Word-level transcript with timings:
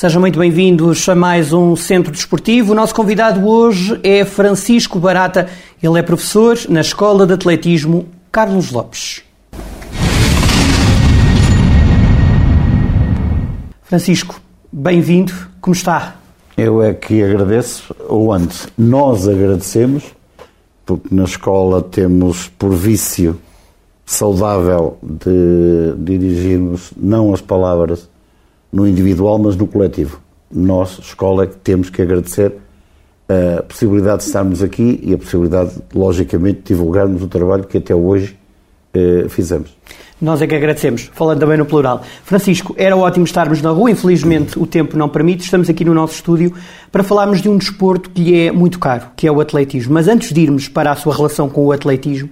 Sejam 0.00 0.20
muito 0.20 0.38
bem-vindos 0.38 1.08
a 1.08 1.14
mais 1.16 1.52
um 1.52 1.74
Centro 1.74 2.12
Desportivo. 2.12 2.70
O 2.70 2.74
nosso 2.76 2.94
convidado 2.94 3.44
hoje 3.44 3.98
é 4.04 4.24
Francisco 4.24 4.96
Barata. 5.00 5.48
Ele 5.82 5.98
é 5.98 6.02
professor 6.02 6.56
na 6.68 6.82
Escola 6.82 7.26
de 7.26 7.32
Atletismo 7.32 8.06
Carlos 8.30 8.70
Lopes. 8.70 9.24
Francisco, 13.82 14.40
bem-vindo. 14.70 15.32
Como 15.60 15.74
está? 15.74 16.14
Eu 16.56 16.80
é 16.80 16.94
que 16.94 17.20
agradeço, 17.20 17.92
ou 18.08 18.32
antes, 18.32 18.68
nós 18.78 19.26
agradecemos, 19.26 20.04
porque 20.86 21.12
na 21.12 21.24
escola 21.24 21.82
temos 21.82 22.46
por 22.56 22.72
vício 22.72 23.36
saudável 24.06 24.96
de 25.02 25.92
dirigirmos 25.98 26.92
não 26.96 27.34
as 27.34 27.40
palavras 27.40 28.08
no 28.72 28.86
individual, 28.86 29.38
mas 29.38 29.56
no 29.56 29.66
coletivo. 29.66 30.20
Nós, 30.50 30.98
escola, 30.98 31.46
temos 31.46 31.90
que 31.90 32.00
agradecer 32.00 32.54
a 33.28 33.62
possibilidade 33.62 34.22
de 34.22 34.24
estarmos 34.24 34.62
aqui 34.62 35.00
e 35.02 35.12
a 35.12 35.18
possibilidade, 35.18 35.72
logicamente, 35.94 36.60
de 36.60 36.64
divulgarmos 36.68 37.22
o 37.22 37.28
trabalho 37.28 37.64
que 37.64 37.76
até 37.76 37.94
hoje 37.94 38.36
eh, 38.94 39.26
fizemos. 39.28 39.76
Nós 40.20 40.42
é 40.42 40.46
que 40.46 40.54
agradecemos, 40.54 41.10
falando 41.14 41.38
também 41.38 41.56
no 41.56 41.64
plural. 41.64 42.02
Francisco, 42.24 42.74
era 42.76 42.96
ótimo 42.96 43.24
estarmos 43.24 43.62
na 43.62 43.70
rua, 43.70 43.90
infelizmente 43.90 44.58
o 44.58 44.66
tempo 44.66 44.96
não 44.96 45.08
permite, 45.08 45.44
estamos 45.44 45.70
aqui 45.70 45.84
no 45.84 45.94
nosso 45.94 46.14
estúdio 46.14 46.52
para 46.90 47.04
falarmos 47.04 47.40
de 47.40 47.48
um 47.48 47.56
desporto 47.56 48.10
que 48.10 48.22
lhe 48.22 48.46
é 48.46 48.50
muito 48.50 48.80
caro, 48.80 49.08
que 49.14 49.28
é 49.28 49.30
o 49.30 49.40
atletismo. 49.40 49.94
Mas 49.94 50.08
antes 50.08 50.32
de 50.32 50.40
irmos 50.40 50.66
para 50.66 50.90
a 50.90 50.96
sua 50.96 51.14
relação 51.14 51.48
com 51.48 51.64
o 51.66 51.70
atletismo, 51.70 52.30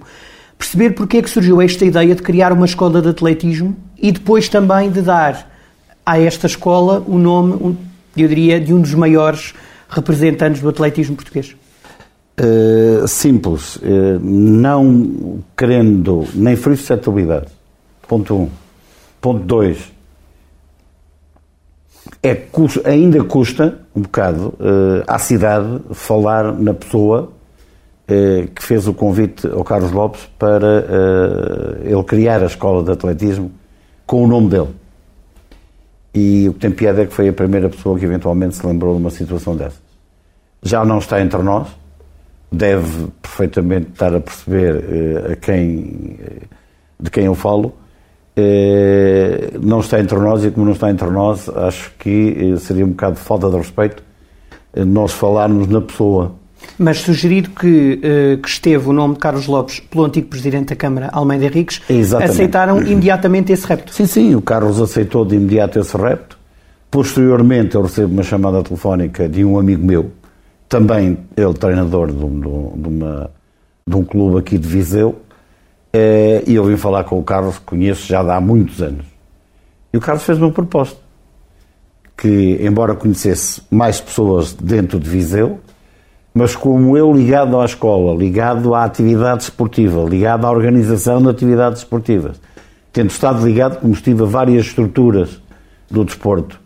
perceber 0.57 0.91
porque 0.91 1.17
é 1.17 1.21
que 1.21 1.29
surgiu 1.29 1.61
esta 1.61 1.85
ideia 1.85 2.13
de 2.13 2.21
criar 2.21 2.51
uma 2.51 2.65
escola 2.65 3.01
de 3.01 3.07
atletismo 3.07 3.77
e 3.97 4.11
depois 4.11 4.49
também 4.49 4.91
de 4.91 5.01
dar 5.01 5.56
a 6.07 6.17
esta 6.17 6.47
escola 6.47 7.03
o 7.05 7.17
nome, 7.17 7.77
eu 8.15 8.27
diria, 8.29 8.61
de 8.61 8.73
um 8.73 8.79
dos 8.79 8.93
maiores 8.93 9.53
representantes 9.89 10.61
do 10.61 10.69
atletismo 10.69 11.17
português? 11.17 11.53
Uh, 12.39 13.05
simples. 13.05 13.75
Uh, 13.75 14.17
não 14.21 15.43
querendo 15.57 16.25
nem 16.33 16.55
ferir 16.55 16.77
suscetibilidade. 16.77 17.47
Ponto 18.07 18.33
1. 18.33 18.41
Um. 18.41 18.49
Ponto 19.19 19.43
2. 19.43 19.97
É, 22.23 22.41
ainda 22.85 23.21
custa 23.25 23.79
um 23.93 24.01
bocado 24.01 24.53
uh, 24.59 25.03
à 25.05 25.19
cidade 25.19 25.81
falar 25.91 26.53
na 26.53 26.73
pessoa 26.73 27.33
que 28.55 28.63
fez 28.63 28.87
o 28.87 28.93
convite 28.93 29.45
ao 29.47 29.65
Carlos 29.65 29.91
Lopes 29.91 30.29
para 30.39 30.85
ele 31.83 32.01
criar 32.05 32.41
a 32.41 32.45
escola 32.45 32.81
de 32.81 32.89
atletismo 32.89 33.51
com 34.05 34.23
o 34.23 34.27
nome 34.27 34.47
dele. 34.47 34.69
E 36.19 36.49
o 36.49 36.53
que 36.53 36.59
tem 36.59 36.71
piada 36.71 37.03
é 37.03 37.05
que 37.05 37.13
foi 37.13 37.29
a 37.29 37.33
primeira 37.33 37.69
pessoa 37.69 37.99
que 37.99 38.03
eventualmente 38.03 38.55
se 38.55 38.65
lembrou 38.65 38.95
de 38.95 39.01
uma 39.01 39.11
situação 39.11 39.55
dessa. 39.55 39.77
Já 40.63 40.83
não 40.83 40.97
está 40.97 41.21
entre 41.21 41.43
nós, 41.43 41.67
deve 42.51 43.07
perfeitamente 43.21 43.91
estar 43.91 44.15
a 44.15 44.19
perceber 44.19 44.75
uh, 44.75 45.33
a 45.33 45.35
quem, 45.35 46.17
uh, 46.19 46.47
de 46.99 47.11
quem 47.11 47.25
eu 47.25 47.35
falo. 47.35 47.71
Uh, 48.35 49.59
não 49.61 49.79
está 49.79 49.99
entre 49.99 50.17
nós 50.17 50.43
e, 50.43 50.49
como 50.49 50.65
não 50.65 50.73
está 50.73 50.89
entre 50.89 51.07
nós, 51.07 51.47
acho 51.49 51.93
que 51.99 52.55
seria 52.57 52.83
um 52.83 52.89
bocado 52.89 53.15
de 53.15 53.21
falta 53.21 53.47
de 53.47 53.57
respeito 53.57 54.03
nós 54.85 55.11
falarmos 55.11 55.67
na 55.67 55.81
pessoa 55.81 56.35
mas 56.77 56.99
sugerido 56.99 57.49
que, 57.49 57.99
uh, 58.03 58.37
que 58.37 58.47
esteve 58.47 58.87
o 58.89 58.93
nome 58.93 59.15
de 59.15 59.19
Carlos 59.19 59.47
Lopes 59.47 59.79
pelo 59.79 60.05
antigo 60.05 60.27
Presidente 60.27 60.69
da 60.69 60.75
Câmara, 60.75 61.09
Almeida 61.11 61.45
Henriques, 61.45 61.81
Exatamente. 61.89 62.31
aceitaram 62.31 62.81
imediatamente 62.81 63.51
esse 63.51 63.65
repto. 63.65 63.93
Sim, 63.93 64.05
sim, 64.05 64.35
o 64.35 64.41
Carlos 64.41 64.79
aceitou 64.79 65.25
de 65.25 65.35
imediato 65.35 65.79
esse 65.79 65.95
repto. 65.97 66.37
Posteriormente 66.89 67.75
eu 67.75 67.81
recebo 67.81 68.13
uma 68.13 68.23
chamada 68.23 68.63
telefónica 68.63 69.27
de 69.27 69.43
um 69.43 69.59
amigo 69.59 69.85
meu, 69.85 70.11
também 70.69 71.17
ele 71.35 71.53
treinador 71.53 72.11
de, 72.11 72.23
um, 72.23 72.39
de, 72.75 72.87
uma, 72.87 73.31
de 73.85 73.95
um 73.95 74.03
clube 74.03 74.39
aqui 74.39 74.57
de 74.57 74.67
Viseu, 74.67 75.17
eh, 75.91 76.43
e 76.45 76.55
eu 76.55 76.63
vim 76.63 76.77
falar 76.77 77.03
com 77.03 77.19
o 77.19 77.23
Carlos, 77.23 77.57
que 77.57 77.65
conheço 77.65 78.07
já 78.07 78.19
há 78.19 78.39
muitos 78.39 78.81
anos. 78.81 79.05
E 79.91 79.97
o 79.97 80.01
Carlos 80.01 80.23
fez 80.23 80.37
uma 80.37 80.51
proposta, 80.51 80.97
que 82.17 82.59
embora 82.61 82.95
conhecesse 82.95 83.61
mais 83.69 83.99
pessoas 83.99 84.53
dentro 84.53 84.99
de 84.99 85.09
Viseu, 85.09 85.59
mas 86.37 86.55
como 86.55 86.95
eu 86.95 87.11
ligado 87.11 87.59
à 87.59 87.65
escola, 87.65 88.15
ligado 88.15 88.75
à 88.75 88.83
atividade 88.83 89.41
esportiva, 89.41 90.07
ligado 90.07 90.45
à 90.45 90.51
organização 90.51 91.19
de 91.19 91.29
atividades 91.29 91.79
esportivas, 91.79 92.39
tendo 92.93 93.09
estado 93.09 93.43
ligado, 93.43 93.79
como 93.79 93.91
estive 93.91 94.21
a 94.21 94.25
várias 94.27 94.67
estruturas 94.67 95.41
do 95.89 96.05
desporto 96.05 96.59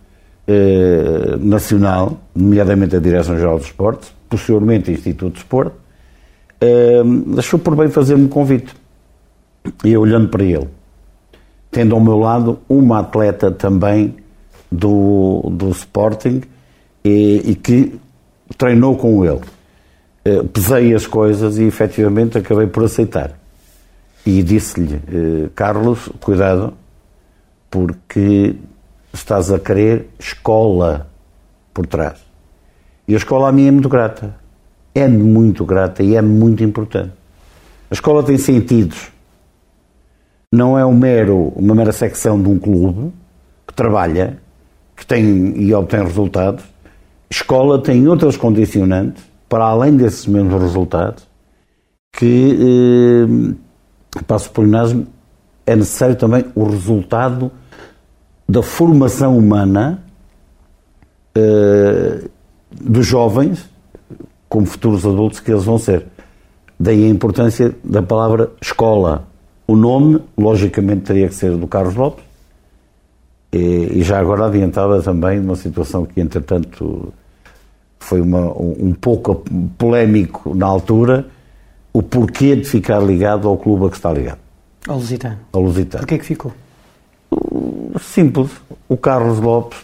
eh, 0.45 1.37
nacional, 1.39 2.19
nomeadamente 2.35 2.97
a 2.97 2.99
Direção-Geral 2.99 3.59
dos 3.59 3.67
Esportes, 3.67 4.13
posteriormente 4.29 4.91
o 4.91 4.93
Instituto 4.93 5.35
de 5.35 5.39
Desporto, 5.39 5.75
eh, 6.59 7.01
achou 7.37 7.57
por 7.57 7.73
bem 7.73 7.87
fazer-me 7.87 8.27
convite. 8.27 8.75
E 9.85 9.93
eu 9.93 10.01
olhando 10.01 10.27
para 10.27 10.43
ele, 10.43 10.67
tendo 11.71 11.95
ao 11.95 12.01
meu 12.01 12.19
lado 12.19 12.59
uma 12.67 12.99
atleta 12.99 13.49
também 13.49 14.15
do, 14.69 15.49
do 15.49 15.69
Sporting 15.69 16.41
e, 17.05 17.41
e 17.45 17.55
que 17.55 17.97
treinou 18.57 18.97
com 18.97 19.23
ele. 19.23 19.39
Eh, 20.23 20.43
pesei 20.43 20.93
as 20.93 21.07
coisas 21.07 21.57
e 21.57 21.63
efetivamente 21.63 22.37
acabei 22.37 22.67
por 22.67 22.83
aceitar. 22.83 23.31
E 24.25 24.43
disse-lhe, 24.43 25.01
eh, 25.07 25.49
Carlos, 25.55 26.09
cuidado, 26.19 26.73
porque 27.69 28.55
estás 29.11 29.51
a 29.51 29.59
querer 29.59 30.09
escola 30.19 31.07
por 31.73 31.87
trás. 31.87 32.19
E 33.07 33.15
a 33.15 33.17
escola 33.17 33.49
a 33.49 33.51
mim 33.51 33.67
é 33.67 33.71
muito 33.71 33.89
grata. 33.89 34.35
É 34.93 35.07
muito 35.07 35.65
grata 35.65 36.03
e 36.03 36.15
é 36.15 36.21
muito 36.21 36.63
importante. 36.63 37.13
A 37.89 37.93
escola 37.93 38.21
tem 38.23 38.37
sentidos. 38.37 39.09
Não 40.51 40.77
é 40.77 40.85
um 40.85 40.93
mero, 40.93 41.51
uma 41.55 41.73
mera 41.73 41.93
secção 41.93 42.41
de 42.41 42.47
um 42.47 42.59
clube 42.59 43.11
que 43.65 43.73
trabalha, 43.73 44.37
que 44.95 45.05
tem 45.05 45.57
e 45.57 45.73
obtém 45.73 46.03
resultados. 46.03 46.63
Escola 47.29 47.81
tem 47.81 48.07
outras 48.07 48.35
condicionantes 48.37 49.30
para 49.51 49.65
além 49.65 49.97
desses 49.97 50.25
mesmos 50.27 50.61
resultados, 50.61 51.27
que 52.13 52.57
eh, 54.17 54.21
para 54.25 54.37
o 54.37 54.49
pleonasmo 54.49 55.07
é 55.65 55.75
necessário 55.75 56.15
também 56.15 56.45
o 56.55 56.63
resultado 56.63 57.51
da 58.47 58.63
formação 58.63 59.37
humana 59.37 60.01
eh, 61.35 62.29
dos 62.71 63.05
jovens 63.05 63.69
como 64.47 64.65
futuros 64.65 65.05
adultos 65.05 65.41
que 65.41 65.51
eles 65.51 65.65
vão 65.65 65.77
ser. 65.77 66.05
Daí 66.79 67.03
a 67.03 67.09
importância 67.09 67.75
da 67.83 68.01
palavra 68.01 68.51
escola. 68.61 69.27
O 69.67 69.75
nome, 69.75 70.21
logicamente, 70.37 71.01
teria 71.01 71.27
que 71.27 71.35
ser 71.35 71.57
do 71.57 71.67
Carlos 71.67 71.95
Lopes, 71.95 72.23
e, 73.51 73.99
e 73.99 74.01
já 74.01 74.17
agora 74.17 74.45
adiantava 74.45 75.01
também 75.01 75.41
uma 75.41 75.57
situação 75.57 76.05
que, 76.05 76.21
entretanto, 76.21 77.13
foi 78.03 78.19
uma, 78.19 78.51
um 78.57 78.93
pouco 78.93 79.43
polémico 79.77 80.55
na 80.55 80.65
altura, 80.65 81.27
o 81.93 82.01
porquê 82.01 82.55
de 82.55 82.65
ficar 82.65 82.99
ligado 82.99 83.47
ao 83.47 83.57
clube 83.57 83.85
a 83.85 83.89
que 83.89 83.95
está 83.95 84.11
ligado. 84.11 84.39
Ao 84.87 84.95
Lusitano. 84.95 85.37
Ao 85.53 85.61
Lusitano. 85.61 86.01
Porquê 86.01 86.17
que 86.17 86.25
ficou? 86.25 86.51
Simples. 87.99 88.49
O 88.89 88.97
Carlos 88.97 89.39
Lopes, 89.39 89.79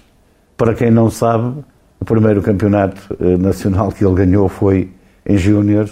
para 0.57 0.73
quem 0.73 0.89
não 0.89 1.09
sabe, 1.09 1.63
o 1.99 2.05
primeiro 2.05 2.41
campeonato 2.41 3.15
eh, 3.19 3.37
nacional 3.37 3.91
que 3.91 4.03
ele 4.03 4.15
ganhou 4.15 4.49
foi 4.49 4.89
em 5.25 5.37
Júnior 5.37 5.89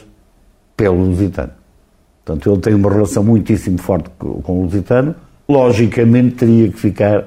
pelo 0.75 1.06
Lusitano. 1.06 1.51
Portanto, 2.24 2.51
ele 2.51 2.62
tem 2.62 2.74
uma 2.74 2.92
relação 2.92 3.24
muitíssimo 3.24 3.78
forte 3.78 4.10
com 4.18 4.60
o 4.60 4.63
Lusitano. 4.63 5.16
Logicamente, 5.48 6.36
teria 6.38 6.71
que 6.71 6.80
ficar 6.80 7.19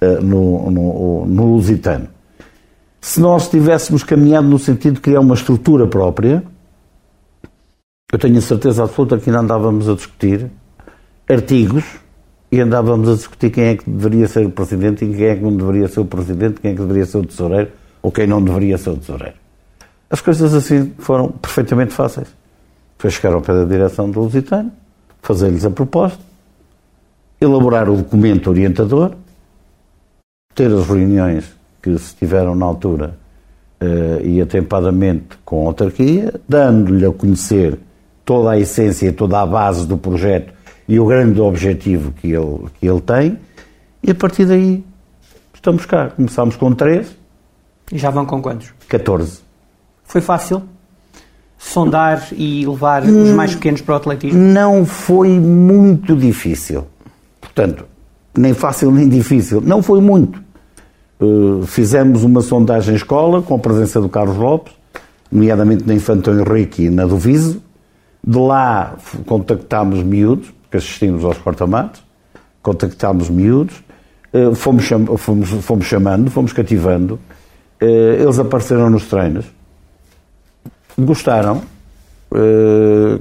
uh, 0.00 0.22
no, 0.22 0.70
no, 0.70 1.26
no 1.26 1.54
Lusitano. 1.54 2.08
Se 3.04 3.20
nós 3.20 3.50
tivéssemos 3.50 4.02
caminhado 4.02 4.48
no 4.48 4.58
sentido 4.58 4.94
de 4.94 5.00
criar 5.02 5.20
uma 5.20 5.34
estrutura 5.34 5.86
própria, 5.86 6.42
eu 8.10 8.18
tenho 8.18 8.38
a 8.38 8.40
certeza 8.40 8.82
absoluta 8.82 9.18
que 9.18 9.28
ainda 9.28 9.42
andávamos 9.42 9.86
a 9.90 9.94
discutir 9.94 10.50
artigos 11.28 11.84
e 12.50 12.58
andávamos 12.62 13.06
a 13.10 13.12
discutir 13.12 13.50
quem 13.50 13.64
é 13.64 13.76
que 13.76 13.90
deveria 13.90 14.26
ser 14.26 14.46
o 14.46 14.50
presidente 14.50 15.04
e 15.04 15.14
quem 15.14 15.26
é 15.26 15.36
que 15.36 15.42
não 15.42 15.54
deveria 15.54 15.86
ser 15.86 16.00
o 16.00 16.06
presidente, 16.06 16.62
quem 16.62 16.70
é 16.70 16.74
que 16.74 16.80
deveria 16.80 17.04
ser 17.04 17.18
o 17.18 17.26
tesoureiro 17.26 17.72
ou 18.00 18.10
quem 18.10 18.26
não 18.26 18.42
deveria 18.42 18.78
ser 18.78 18.88
o 18.88 18.96
tesoureiro. 18.96 19.36
As 20.08 20.22
coisas 20.22 20.54
assim 20.54 20.94
foram 20.98 21.28
perfeitamente 21.28 21.92
fáceis. 21.92 22.28
Foi 22.96 23.10
chegar 23.10 23.34
ao 23.34 23.42
pé 23.42 23.52
da 23.52 23.66
direção 23.66 24.10
do 24.10 24.18
Lusitano, 24.18 24.72
fazer-lhes 25.20 25.66
a 25.66 25.70
proposta, 25.70 26.20
elaborar 27.38 27.86
o 27.90 27.98
documento 27.98 28.48
orientador, 28.48 29.12
ter 30.54 30.72
as 30.72 30.86
reuniões 30.86 31.63
que 31.84 31.98
se 31.98 32.16
tiveram 32.16 32.54
na 32.54 32.64
altura 32.64 33.18
uh, 33.78 34.26
e 34.26 34.40
atempadamente 34.40 35.38
com 35.44 35.64
a 35.64 35.68
autarquia, 35.68 36.32
dando-lhe 36.48 37.04
a 37.04 37.12
conhecer 37.12 37.78
toda 38.24 38.52
a 38.52 38.58
essência, 38.58 39.12
toda 39.12 39.38
a 39.42 39.44
base 39.44 39.86
do 39.86 39.98
projeto 39.98 40.54
e 40.88 40.98
o 40.98 41.04
grande 41.04 41.38
objetivo 41.42 42.10
que 42.12 42.32
ele, 42.32 42.64
que 42.80 42.88
ele 42.88 43.02
tem, 43.02 43.38
e 44.02 44.10
a 44.10 44.14
partir 44.14 44.46
daí 44.46 44.82
estamos 45.52 45.84
cá. 45.84 46.08
Começámos 46.08 46.56
com 46.56 46.72
três, 46.72 47.14
E 47.92 47.98
já 47.98 48.08
vão 48.08 48.24
com 48.24 48.40
quantos? 48.40 48.72
14. 48.88 49.40
Foi 50.04 50.22
fácil 50.22 50.62
sondar 51.58 52.28
e 52.32 52.66
levar 52.66 53.02
os 53.04 53.30
mais 53.30 53.54
pequenos 53.54 53.82
para 53.82 53.94
o 53.94 53.96
atletismo? 53.96 54.38
Não 54.38 54.86
foi 54.86 55.28
muito 55.38 56.16
difícil. 56.16 56.86
Portanto, 57.40 57.86
nem 58.36 58.52
fácil 58.52 58.90
nem 58.90 59.08
difícil. 59.08 59.60
Não 59.60 59.82
foi 59.82 60.00
muito. 60.00 60.43
Uh, 61.24 61.64
fizemos 61.64 62.22
uma 62.22 62.42
sondagem 62.42 62.94
escola 62.94 63.40
com 63.40 63.54
a 63.54 63.58
presença 63.58 63.98
do 63.98 64.10
Carlos 64.10 64.36
Lopes, 64.36 64.74
nomeadamente 65.32 65.86
na 65.86 65.94
Infantão 65.94 66.38
Henrique 66.38 66.84
e 66.84 66.90
na 66.90 67.06
do 67.06 67.16
Viso. 67.16 67.62
De 68.22 68.38
lá 68.38 68.96
contactámos 69.24 70.02
miúdos, 70.02 70.52
que 70.70 70.76
assistimos 70.76 71.24
aos 71.24 71.38
portamatos, 71.38 72.02
contactámos 72.62 73.30
miúdos, 73.30 73.82
uh, 74.34 74.54
fomos, 74.54 74.84
cham 74.84 75.06
fomos, 75.16 75.48
fomos, 75.48 75.86
chamando, 75.86 76.30
fomos 76.30 76.52
cativando. 76.52 77.18
Uh, 77.80 78.20
eles 78.20 78.38
apareceram 78.38 78.90
nos 78.90 79.06
treinos. 79.06 79.46
Gostaram, 80.96 81.62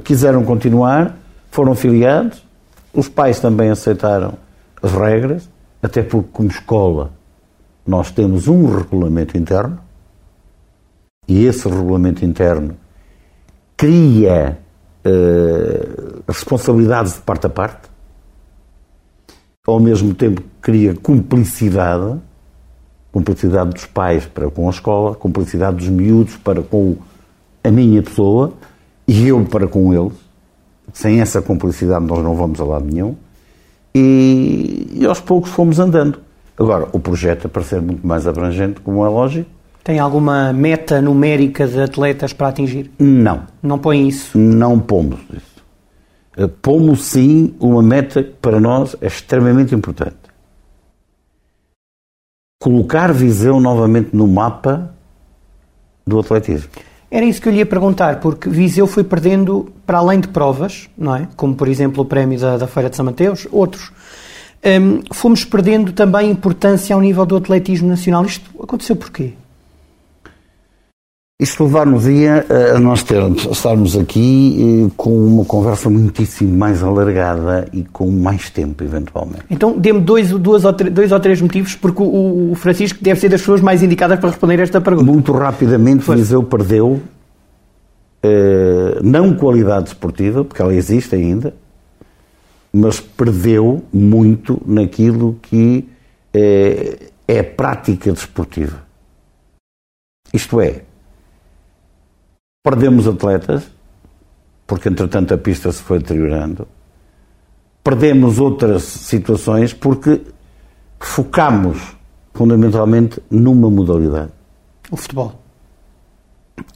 quiseram 0.03 0.43
continuar, 0.43 1.17
foram 1.49 1.73
filiados, 1.73 2.43
os 2.93 3.09
pais 3.09 3.39
também 3.39 3.71
aceitaram 3.71 4.35
as 4.79 4.91
regras, 4.91 5.49
até 5.81 6.03
porque, 6.03 6.29
como 6.31 6.49
escola, 6.49 7.11
nós 7.85 8.11
temos 8.11 8.47
um 8.47 8.65
regulamento 8.77 9.37
interno 9.37 9.79
e 11.27 11.45
esse 11.45 11.67
regulamento 11.67 12.25
interno 12.25 12.75
cria 13.77 14.59
uh, 15.05 16.23
responsabilidades 16.27 17.15
de 17.15 17.21
parte 17.21 17.45
a 17.47 17.49
parte, 17.49 17.89
ao 19.65 19.79
mesmo 19.79 20.13
tempo 20.13 20.41
cria 20.61 20.93
cumplicidade, 20.93 22.19
cumplicidade 23.11 23.71
dos 23.71 23.85
pais 23.85 24.25
para 24.25 24.49
com 24.49 24.67
a 24.67 24.69
escola, 24.69 25.15
cumplicidade 25.15 25.77
dos 25.77 25.89
miúdos 25.89 26.35
para 26.37 26.61
com 26.61 26.97
a 27.63 27.71
minha 27.71 28.01
pessoa 28.01 28.53
e 29.07 29.27
eu 29.27 29.43
para 29.45 29.67
com 29.67 29.93
eles. 29.93 30.17
Sem 30.91 31.21
essa 31.21 31.41
cumplicidade 31.41 32.05
nós 32.05 32.21
não 32.23 32.35
vamos 32.35 32.59
a 32.59 32.65
lado 32.65 32.85
nenhum. 32.85 33.15
E, 33.95 34.89
e 34.93 35.05
aos 35.05 35.19
poucos 35.19 35.51
fomos 35.51 35.79
andando. 35.79 36.19
Agora, 36.57 36.87
o 36.91 36.99
projeto 36.99 37.47
a 37.47 37.49
parecer 37.49 37.81
muito 37.81 38.05
mais 38.05 38.27
abrangente, 38.27 38.79
como 38.81 39.05
é 39.05 39.09
lógico. 39.09 39.49
Tem 39.83 39.99
alguma 39.99 40.53
meta 40.53 41.01
numérica 41.01 41.67
de 41.67 41.81
atletas 41.81 42.31
para 42.31 42.47
atingir? 42.47 42.91
Não. 42.99 43.43
Não 43.61 43.77
põe 43.77 44.07
isso? 44.07 44.37
Não 44.37 44.79
pomos 44.79 45.19
isso. 45.31 45.53
Eh, 46.37 46.47
pomos 46.47 47.03
sim 47.03 47.53
uma 47.59 47.81
meta 47.81 48.23
que 48.23 48.31
para 48.33 48.59
nós 48.59 48.95
é 49.01 49.07
extremamente 49.07 49.75
importante. 49.75 50.15
Colocar 52.61 53.11
Viseu 53.11 53.59
novamente 53.59 54.11
no 54.13 54.27
mapa 54.27 54.93
do 56.07 56.19
atletismo. 56.19 56.69
Era 57.11 57.25
isso 57.25 57.41
que 57.41 57.47
eu 57.47 57.53
lhe 57.53 57.59
ia 57.59 57.65
perguntar, 57.65 58.19
porque 58.19 58.49
Viseu 58.49 58.87
foi 58.87 59.03
perdendo, 59.03 59.71
para 59.85 59.99
além 59.99 60.19
de 60.19 60.29
provas, 60.29 60.89
não 60.97 61.15
é? 61.15 61.27
como 61.35 61.53
por 61.53 61.67
exemplo 61.67 62.01
o 62.03 62.05
prémio 62.05 62.39
da, 62.39 62.57
da 62.57 62.67
Feira 62.67 62.89
de 62.89 62.95
São 62.95 63.05
Mateus, 63.05 63.47
outros, 63.51 63.91
um, 64.65 65.01
fomos 65.11 65.43
perdendo 65.43 65.91
também 65.91 66.31
importância 66.31 66.95
ao 66.95 67.01
nível 67.01 67.25
do 67.25 67.35
atletismo 67.35 67.87
nacional. 67.87 68.25
Isto 68.25 68.49
aconteceu 68.61 68.95
porquê? 68.95 69.33
Isto 71.41 71.65
levar-nos-ia 71.65 72.45
a 72.75 72.79
nós 72.79 73.03
termos, 73.03 73.45
estarmos 73.45 73.97
aqui 73.97 74.85
eh, 74.87 74.91
com 74.95 75.09
uma 75.27 75.43
conversa 75.43 75.89
muitíssimo 75.89 76.55
mais 76.55 76.81
alargada 76.81 77.67
e 77.73 77.83
com 77.83 78.09
mais 78.09 78.49
tempo, 78.49 78.81
eventualmente. 78.81 79.43
Então, 79.49 79.77
dê-me 79.77 79.99
dois, 79.99 80.29
dois, 80.31 80.63
ou 80.63 80.71
dois 80.71 81.11
ou 81.11 81.19
três 81.19 81.41
motivos, 81.41 81.75
porque 81.75 82.01
o, 82.01 82.51
o, 82.51 82.55
Francisco 82.55 83.03
deve 83.03 83.19
ser 83.19 83.27
das 83.27 83.41
pessoas 83.41 83.59
mais 83.59 83.83
indicadas 83.83 84.19
para 84.19 84.29
responder 84.29 84.59
esta 84.59 84.79
pergunta. 84.79 85.11
Muito 85.11 85.33
rapidamente, 85.33 86.03
Foi. 86.03 86.15
Viseu 86.15 86.43
perdeu, 86.43 87.01
eh, 88.21 88.99
não 89.03 89.33
qualidade 89.33 89.89
esportiva, 89.89 90.45
porque 90.45 90.61
ela 90.61 90.73
existe 90.73 91.13
ainda, 91.13 91.53
mas 92.73 92.99
perdeu 92.99 93.83
muito 93.93 94.61
naquilo 94.65 95.37
que 95.41 95.87
é, 96.33 97.11
é 97.27 97.43
prática 97.43 98.11
desportiva. 98.11 98.83
Isto 100.33 100.59
é, 100.59 100.83
Perdemos 102.63 103.05
atletas, 103.09 103.69
porque 104.65 104.87
entretanto 104.87 105.33
a 105.33 105.37
pista 105.37 105.69
se 105.69 105.83
foi 105.83 105.99
deteriorando. 105.99 106.65
Perdemos 107.83 108.39
outras 108.39 108.83
situações 108.83 109.73
porque 109.73 110.21
focamos 110.97 111.77
fundamentalmente 112.33 113.21
numa 113.29 113.69
modalidade. 113.69 114.31
O 114.89 114.95
futebol. 114.95 115.33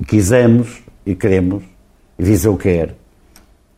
Quisemos 0.05 0.83
e 1.05 1.15
queremos, 1.15 1.63
e 2.19 2.23
Viseu 2.23 2.57
quer, 2.57 2.93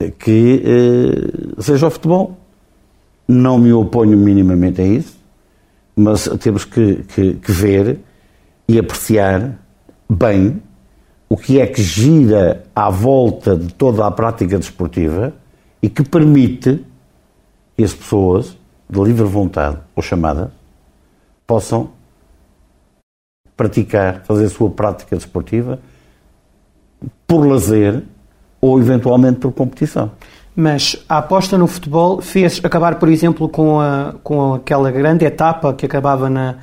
que 0.08 0.64
eh, 0.66 1.62
seja 1.62 1.88
o 1.88 1.90
futebol. 1.90 2.38
Não 3.28 3.58
me 3.58 3.72
oponho 3.74 4.18
minimamente 4.18 4.82
a 4.82 4.86
isso, 4.86 5.20
mas 5.96 6.28
temos 6.40 6.66
que, 6.66 7.04
que, 7.04 7.34
que 7.36 7.52
ver 7.52 8.00
e 8.68 8.80
apreciar 8.80 9.60
bem 10.10 10.62
o 11.28 11.38
que 11.38 11.60
é 11.60 11.68
que 11.68 11.82
gira 11.84 12.64
à 12.76 12.90
volta 12.90 13.56
de 13.56 13.72
toda 13.74 14.06
a 14.06 14.12
prática 14.12 14.58
desportiva 14.58 15.34
e 15.82 15.90
que 15.90 16.04
permite 16.04 16.84
que 17.78 17.84
as 17.84 17.94
pessoas, 17.94 18.58
de 18.90 19.00
livre 19.00 19.26
vontade 19.26 19.78
ou 19.96 20.02
chamada, 20.02 20.52
possam 21.46 21.92
praticar, 23.56 24.24
fazer 24.24 24.46
a 24.46 24.50
sua 24.50 24.70
prática 24.70 25.16
desportiva 25.16 25.80
por 27.28 27.46
lazer 27.46 28.04
ou 28.62 28.80
eventualmente 28.80 29.40
por 29.40 29.52
competição. 29.52 30.12
Mas 30.56 30.98
a 31.08 31.20
aposta 31.20 31.58
no 31.58 31.68
futebol 31.68 32.22
fez 32.22 32.60
acabar, 32.64 32.96
por 32.96 33.08
exemplo, 33.08 33.48
com, 33.48 33.80
a, 33.80 34.16
com 34.24 34.56
aquela 34.56 34.92
grande 34.92 35.26
etapa 35.26 35.74
que 35.74 35.86
acabava 35.86 36.30
na, 36.30 36.56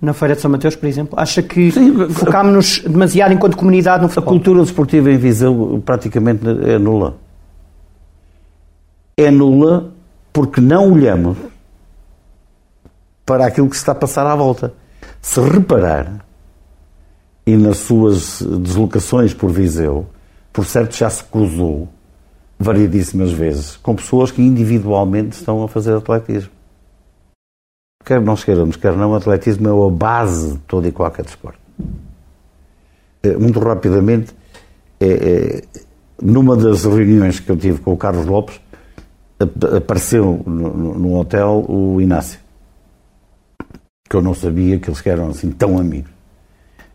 na 0.00 0.12
Feira 0.12 0.34
de 0.34 0.40
São 0.40 0.50
Mateus, 0.50 0.74
por 0.74 0.86
exemplo? 0.86 1.18
Acha 1.18 1.42
que 1.42 1.70
focámos-nos 2.10 2.80
demasiado 2.80 3.32
enquanto 3.32 3.56
comunidade 3.56 4.02
no 4.02 4.08
futebol? 4.08 4.28
A 4.28 4.36
cultura 4.36 4.62
desportiva 4.62 5.10
em 5.10 5.16
Viseu 5.16 5.82
praticamente 5.84 6.44
é 6.66 6.78
nula. 6.78 7.16
É 9.16 9.30
nula 9.30 9.92
porque 10.32 10.60
não 10.60 10.92
olhamos 10.92 11.38
para 13.24 13.46
aquilo 13.46 13.68
que 13.68 13.76
se 13.76 13.82
está 13.82 13.92
a 13.92 13.94
passar 13.94 14.26
à 14.26 14.34
volta. 14.34 14.74
Se 15.22 15.40
reparar, 15.40 16.24
e 17.46 17.56
nas 17.56 17.78
suas 17.78 18.42
deslocações 18.42 19.34
por 19.34 19.50
Viseu, 19.50 20.06
por 20.54 20.64
certo 20.64 20.96
já 20.96 21.10
se 21.10 21.22
cruzou 21.24 21.86
variedíssimas 22.58 23.32
vezes 23.32 23.76
com 23.76 23.94
pessoas 23.94 24.30
que 24.30 24.40
individualmente 24.40 25.36
estão 25.36 25.62
a 25.62 25.68
fazer 25.68 25.94
atletismo 25.94 26.54
quer 28.04 28.20
nós 28.20 28.44
queiramos, 28.44 28.76
quer 28.76 28.94
não, 28.94 29.12
o 29.12 29.14
atletismo 29.14 29.68
é 29.68 29.86
a 29.86 29.90
base 29.90 30.52
de 30.52 30.58
todo 30.58 30.86
e 30.86 30.92
qualquer 30.92 31.24
desporto. 31.24 31.58
Eh, 33.22 33.36
muito 33.36 33.58
rapidamente, 33.58 34.34
é, 35.00 35.06
é, 35.06 35.62
numa 36.20 36.54
das 36.56 36.84
reuniões 36.84 37.40
que 37.40 37.50
eu 37.50 37.56
tive 37.56 37.80
com 37.80 37.92
o 37.92 37.96
Carlos 37.96 38.26
Lopes, 38.26 38.60
apareceu 39.76 40.42
no 40.46 41.18
hotel 41.18 41.64
o 41.68 42.00
Inácio, 42.00 42.38
que 44.08 44.16
eu 44.16 44.22
não 44.22 44.34
sabia 44.34 44.78
que 44.78 44.88
eles 44.88 45.04
eram 45.06 45.28
assim 45.28 45.50
tão 45.50 45.78
amigos. 45.78 46.10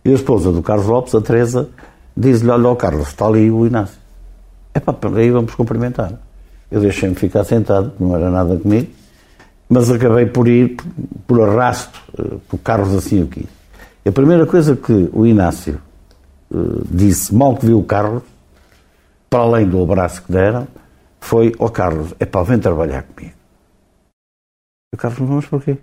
E 0.06 0.12
a 0.12 0.13
esposa 0.13 0.51
do 0.51 0.62
Carlos 0.62 0.88
Lopes, 0.88 1.13
a 1.16 1.22
Teresa, 1.22 1.70
diz-lhe: 2.20 2.50
Olha, 2.50 2.76
Carlos, 2.76 3.08
está 3.08 3.26
ali 3.26 3.50
o 3.50 3.66
Inácio. 3.66 3.98
É 4.74 4.80
pá, 4.80 4.96
aí 5.16 5.32
vamos 5.32 5.56
cumprimentar. 5.56 6.14
Eu 6.70 6.82
deixei-me 6.82 7.16
ficar 7.16 7.44
sentado, 7.44 7.94
não 8.00 8.16
era 8.16 8.30
nada 8.30 8.56
comigo 8.58 9.00
mas 9.70 9.92
acabei 9.92 10.26
por 10.26 10.48
ir 10.48 10.76
por 11.28 11.48
arrasto, 11.48 12.02
eh, 12.18 12.38
por 12.50 12.58
carros 12.58 12.94
assim 12.96 13.22
aqui. 13.24 13.48
A 14.04 14.12
primeira 14.12 14.48
coisa 14.48 14.76
que 14.76 15.10
o 15.14 15.28
Inácio 15.28 15.80
uh, 16.50 16.84
disse, 16.90 17.36
mal 17.36 17.56
que 17.56 17.68
viu 17.68 17.78
o 17.78 17.84
Carlos, 17.84 18.24
para 19.30 19.42
além 19.42 19.70
do 19.70 19.84
abraço 19.84 20.24
que 20.24 20.32
deram, 20.32 20.68
foi: 21.20 21.54
Ó 21.60 21.66
oh, 21.68 21.70
Carlos, 21.70 22.16
é 22.20 22.26
para 22.26 22.42
vem 22.42 22.58
trabalhar 22.58 23.04
comigo. 23.04 23.36
E 24.92 24.96
o 24.96 24.98
Carlos, 24.98 25.30
vamos 25.30 25.46
porquê? 25.46 25.78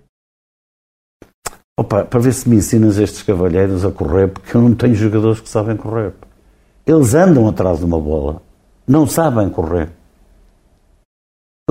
Opa, 1.78 2.04
para 2.04 2.18
ver 2.18 2.32
se 2.32 2.48
me 2.48 2.56
ensinas 2.56 2.98
estes 2.98 3.22
cavalheiros 3.22 3.84
a 3.84 3.92
correr, 3.92 4.28
porque 4.28 4.56
eu 4.56 4.62
não 4.62 4.74
tenho 4.74 4.94
jogadores 4.94 5.40
que 5.40 5.48
sabem 5.48 5.76
correr. 5.76 6.12
Eles 6.86 7.14
andam 7.14 7.48
atrás 7.48 7.80
de 7.80 7.84
uma 7.84 8.00
bola, 8.00 8.40
não 8.86 9.06
sabem 9.06 9.48
correr 9.48 9.90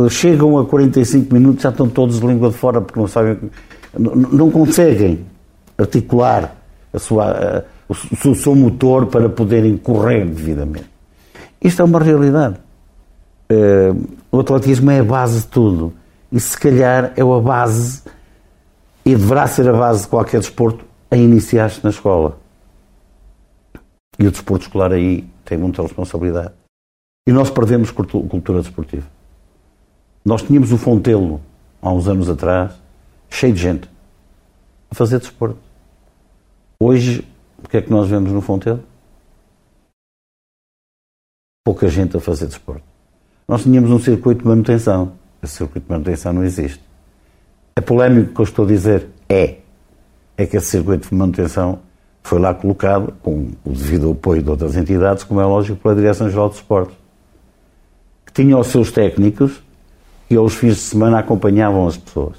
chegam 0.10 0.57
a 0.57 0.65
45 0.65 1.34
minutos 1.34 1.63
já 1.63 1.69
estão 1.69 1.88
todos 1.88 2.19
de 2.19 2.27
língua 2.27 2.50
de 2.50 2.57
fora 2.57 2.81
porque 2.81 3.00
não 3.00 3.07
sabem, 3.07 3.38
não, 3.98 4.13
não 4.13 4.51
conseguem 4.51 5.25
articular 5.77 6.53
a 6.93 7.00
sua, 7.00 7.31
a, 7.31 7.63
o, 7.88 8.29
o, 8.29 8.36
seu 8.36 8.53
motor 8.53 9.05
para 9.05 9.29
poderem 9.29 9.77
correr 9.77 10.25
devidamente. 10.25 10.91
Isto 11.63 11.81
é 11.81 11.86
uma 11.86 12.00
realidade. 12.00 12.57
Uh, 13.50 14.05
o 14.29 14.41
atletismo 14.41 14.91
é 14.91 15.00
a 15.00 15.03
base 15.03 15.41
de 15.41 15.48
tudo 15.48 15.93
e 16.29 16.41
se 16.41 16.57
calhar 16.57 17.13
é 17.15 17.22
a 17.22 17.39
base 17.39 18.01
e 19.05 19.15
deverá 19.15 19.48
ser 19.48 19.69
a 19.69 19.74
base 19.74 20.01
de 20.01 20.07
qualquer 20.10 20.41
desporto 20.41 20.84
a 21.10 21.15
iniciar-se 21.15 21.79
na 21.81 21.89
escola. 21.89 22.38
E 24.17 24.25
o 24.27 24.31
desporto 24.31 24.65
escolar 24.65 24.91
aí 24.91 25.27
tem 25.43 25.57
muita 25.57 25.81
responsabilidade. 25.81 26.53
E 27.27 27.31
nós 27.31 27.50
perdemos 27.50 27.91
cultura 27.91 28.62
desportiva. 28.62 29.07
Nós 30.24 30.41
tínhamos 30.41 30.72
o 30.72 30.77
Fontelo, 30.77 31.41
há 31.81 31.91
uns 31.91 32.07
anos 32.07 32.29
atrás, 32.29 32.74
cheio 33.29 33.53
de 33.53 33.62
gente 33.62 33.89
a 34.89 34.95
fazer 34.95 35.19
desporto. 35.19 35.60
Hoje, 36.79 37.27
o 37.63 37.67
que 37.67 37.77
é 37.77 37.81
que 37.81 37.91
nós 37.91 38.07
vemos 38.07 38.31
no 38.31 38.41
Fontelo? 38.41 38.84
Pouca 41.65 41.88
gente 41.88 42.15
a 42.15 42.19
fazer 42.19 42.48
desporto. 42.48 42.84
Nós 43.48 43.63
tínhamos 43.63 43.91
um 43.91 44.00
circuito 44.00 44.41
de 44.41 44.48
manutenção. 44.48 45.13
Esse 45.41 45.57
circuito 45.57 45.86
de 45.86 45.91
manutenção 45.91 46.34
não 46.34 46.43
existe. 46.43 46.84
É 47.75 47.81
polémico 47.81 48.31
o 48.31 48.34
que 48.36 48.41
eu 48.41 48.43
estou 48.45 48.65
a 48.65 48.67
dizer? 48.67 49.10
É. 49.27 49.57
É 50.38 50.45
que 50.45 50.57
esse 50.57 50.67
circuito 50.67 51.10
de 51.10 51.15
manutenção 51.15 51.79
foi 52.25 52.39
lá 52.39 52.55
colocado 52.55 53.13
com 53.22 53.51
o 53.63 53.70
devido 53.70 54.12
apoio 54.12 54.41
de 54.41 54.50
outras 54.50 54.75
entidades, 54.75 55.24
como 55.24 55.39
é 55.39 55.46
lógico, 55.46 55.77
pela 55.77 55.94
Direção-Geral 55.94 56.50
de 56.50 56.55
Esportes, 56.55 56.98
que 58.25 58.34
tinha 58.34 58.58
os 58.58 58.65
seus 58.65 58.91
técnicos 58.91 59.62
e 60.27 60.36
aos 60.36 60.55
fins 60.55 60.74
de 60.74 60.82
semana 60.82 61.20
acompanhavam 61.20 61.86
as 61.86 61.98
pessoas. 61.98 62.38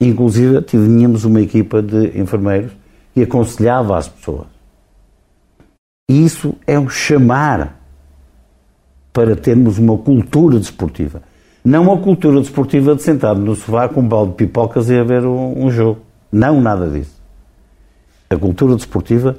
Inclusive, 0.00 0.60
tínhamos 0.62 1.24
uma 1.24 1.40
equipa 1.40 1.80
de 1.80 2.20
enfermeiros 2.20 2.72
que 3.14 3.22
aconselhava 3.22 3.96
as 3.96 4.08
pessoas. 4.08 4.48
E 6.10 6.24
isso 6.24 6.56
é 6.66 6.76
um 6.76 6.88
chamar 6.88 7.80
para 9.12 9.36
termos 9.36 9.78
uma 9.78 9.96
cultura 9.96 10.58
desportiva. 10.58 11.22
Não 11.64 11.84
uma 11.84 11.98
cultura 11.98 12.40
desportiva 12.40 12.96
de 12.96 13.02
sentado 13.02 13.38
no 13.38 13.54
sofá 13.54 13.88
com 13.88 14.00
um 14.00 14.08
balde 14.08 14.32
de 14.32 14.38
pipocas 14.38 14.90
e 14.90 14.98
a 14.98 15.04
ver 15.04 15.24
um, 15.24 15.66
um 15.66 15.70
jogo. 15.70 16.00
Não 16.32 16.60
nada 16.60 16.90
disso. 16.90 17.21
A 18.32 18.38
cultura 18.38 18.76
desportiva 18.76 19.36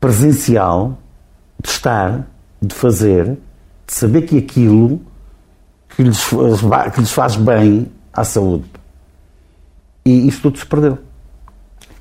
presencial, 0.00 0.98
de 1.62 1.68
estar, 1.68 2.28
de 2.60 2.74
fazer, 2.74 3.38
de 3.86 3.94
saber 3.94 4.22
que 4.22 4.36
aquilo 4.36 5.00
que 5.88 6.02
lhes, 6.02 6.28
que 6.28 7.00
lhes 7.00 7.10
faz 7.10 7.36
bem 7.36 7.86
à 8.12 8.24
saúde. 8.24 8.64
E 10.04 10.28
isso 10.28 10.42
tudo 10.42 10.58
se 10.58 10.66
perdeu. 10.66 10.98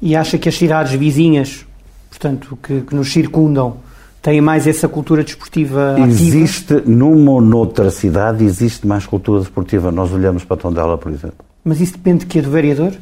E 0.01 0.15
acha 0.15 0.37
que 0.37 0.49
as 0.49 0.55
cidades 0.55 0.91
vizinhas, 0.93 1.65
portanto, 2.09 2.57
que, 2.61 2.81
que 2.81 2.93
nos 2.93 3.11
circundam, 3.11 3.77
têm 4.21 4.41
mais 4.41 4.67
essa 4.67 4.87
cultura 4.87 5.23
desportiva 5.23 5.95
Existe, 5.99 6.81
numa 6.85 7.31
ou 7.31 7.41
noutra 7.41 7.89
cidade, 7.89 8.43
existe 8.43 8.85
mais 8.85 9.05
cultura 9.05 9.39
desportiva. 9.39 9.91
Nós 9.91 10.11
olhamos 10.11 10.43
para 10.43 10.57
Tondela, 10.57 10.97
por 10.97 11.11
exemplo. 11.11 11.45
Mas 11.63 11.79
isso 11.79 11.93
depende 11.93 12.19
de 12.19 12.25
quê? 12.25 12.41
Do 12.41 12.49
vereador? 12.49 12.93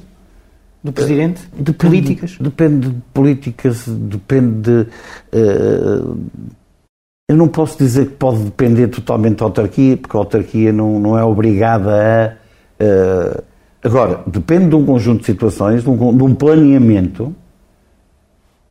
Do 0.83 0.91
presidente? 0.91 1.41
Depende, 1.53 1.63
de 1.63 1.73
políticas? 1.73 2.37
Depende 2.39 2.89
de 2.89 3.01
políticas, 3.13 3.87
depende 3.87 4.61
de... 4.61 4.87
Uh, 5.31 6.17
eu 7.29 7.37
não 7.37 7.47
posso 7.47 7.77
dizer 7.77 8.07
que 8.07 8.15
pode 8.15 8.43
depender 8.43 8.87
totalmente 8.87 9.37
da 9.37 9.45
autarquia, 9.45 9.95
porque 9.95 10.17
a 10.17 10.19
autarquia 10.19 10.73
não, 10.73 10.99
não 10.99 11.17
é 11.17 11.23
obrigada 11.23 11.91
a... 12.79 12.83
Uh, 12.83 13.43
agora, 13.83 14.23
depende 14.25 14.69
de 14.69 14.75
um 14.75 14.85
conjunto 14.85 15.19
de 15.19 15.27
situações, 15.27 15.83
de 15.83 15.89
um, 15.89 16.17
de 16.17 16.23
um 16.23 16.33
planeamento 16.33 17.35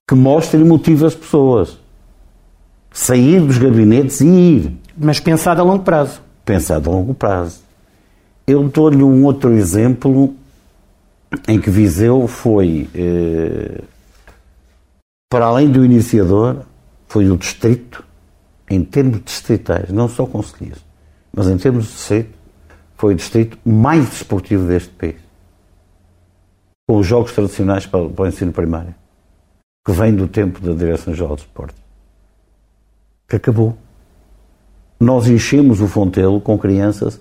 que 0.09 0.15
mostre 0.17 0.61
e 0.61 0.65
motive 0.65 1.07
as 1.07 1.15
pessoas 1.15 1.79
sair 2.93 3.41
dos 3.41 3.57
gabinetes 3.57 4.21
e 4.21 4.27
ir. 4.27 4.73
Mas 4.99 5.21
pensado 5.21 5.61
a 5.61 5.65
longo 5.65 5.85
prazo. 5.85 6.21
Pensado 6.45 6.91
a 6.91 6.93
longo 6.93 7.15
prazo. 7.15 7.61
Eu 8.47 8.69
dou-lhe 8.69 9.03
um 9.05 9.25
outro 9.25 9.53
exemplo 9.53 10.35
em 11.47 11.61
que 11.61 11.71
Viseu 11.71 12.27
foi, 12.27 12.89
eh, 12.95 13.83
para 15.31 15.47
além 15.47 15.71
do 15.71 15.85
iniciador, 15.85 16.63
foi 17.09 17.31
o 17.31 17.37
distrito, 17.37 18.05
em 18.69 18.85
termos 18.85 19.23
distritais, 19.25 19.91
não 19.91 20.09
só 20.09 20.27
conselheiros, 20.27 20.85
mas 21.33 21.49
em 21.49 21.57
termos 21.57 21.87
de 21.87 21.93
distrito, 21.93 22.39
foi 22.97 23.15
o 23.15 23.17
distrito 23.17 23.59
mais 23.65 24.09
desportivo 24.09 24.67
deste 24.67 24.91
país. 24.91 25.17
Com 26.89 26.99
os 26.99 27.07
jogos 27.07 27.33
tradicionais 27.33 27.87
para, 27.87 28.09
para 28.09 28.25
o 28.25 28.29
ensino 28.29 28.53
primário, 28.53 28.95
que 29.87 29.93
vem 29.93 30.15
do 30.15 30.29
tempo 30.29 30.61
da 30.61 30.73
Direção-Geral 30.73 31.37
de 31.37 31.43
Esportes 31.43 31.81
que 33.31 33.37
acabou. 33.37 33.79
Nós 34.99 35.29
enchemos 35.29 35.81
o 35.81 35.87
Fontelo 35.87 36.41
com 36.41 36.59
crianças 36.59 37.21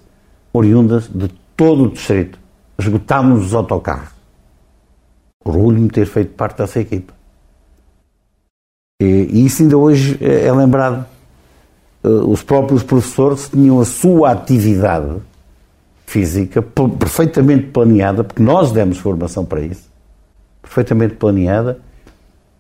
oriundas 0.52 1.08
de 1.08 1.30
todo 1.56 1.84
o 1.84 1.92
distrito. 1.92 2.40
Esgotámos 2.80 3.48
os 3.48 3.54
autocarros. 3.54 4.10
Orgulho-me 5.44 5.90
ter 5.90 6.06
feito 6.06 6.34
parte 6.34 6.58
dessa 6.58 6.80
equipa. 6.80 7.14
E 9.02 9.46
isso 9.46 9.62
ainda 9.62 9.78
hoje 9.78 10.18
é 10.22 10.52
lembrado. 10.52 11.06
Eh, 12.04 12.08
os 12.08 12.42
próprios 12.42 12.84
professores 12.84 13.50
tinham 13.50 13.80
a 13.80 13.86
sua 13.86 14.32
atividade 14.32 15.18
física 16.06 16.62
perfeitamente 16.62 17.68
planeada, 17.68 18.24
porque 18.24 18.42
nós 18.42 18.72
demos 18.72 18.98
formação 18.98 19.46
para 19.46 19.62
isso, 19.62 19.88
perfeitamente 20.62 21.16
planeada, 21.16 21.80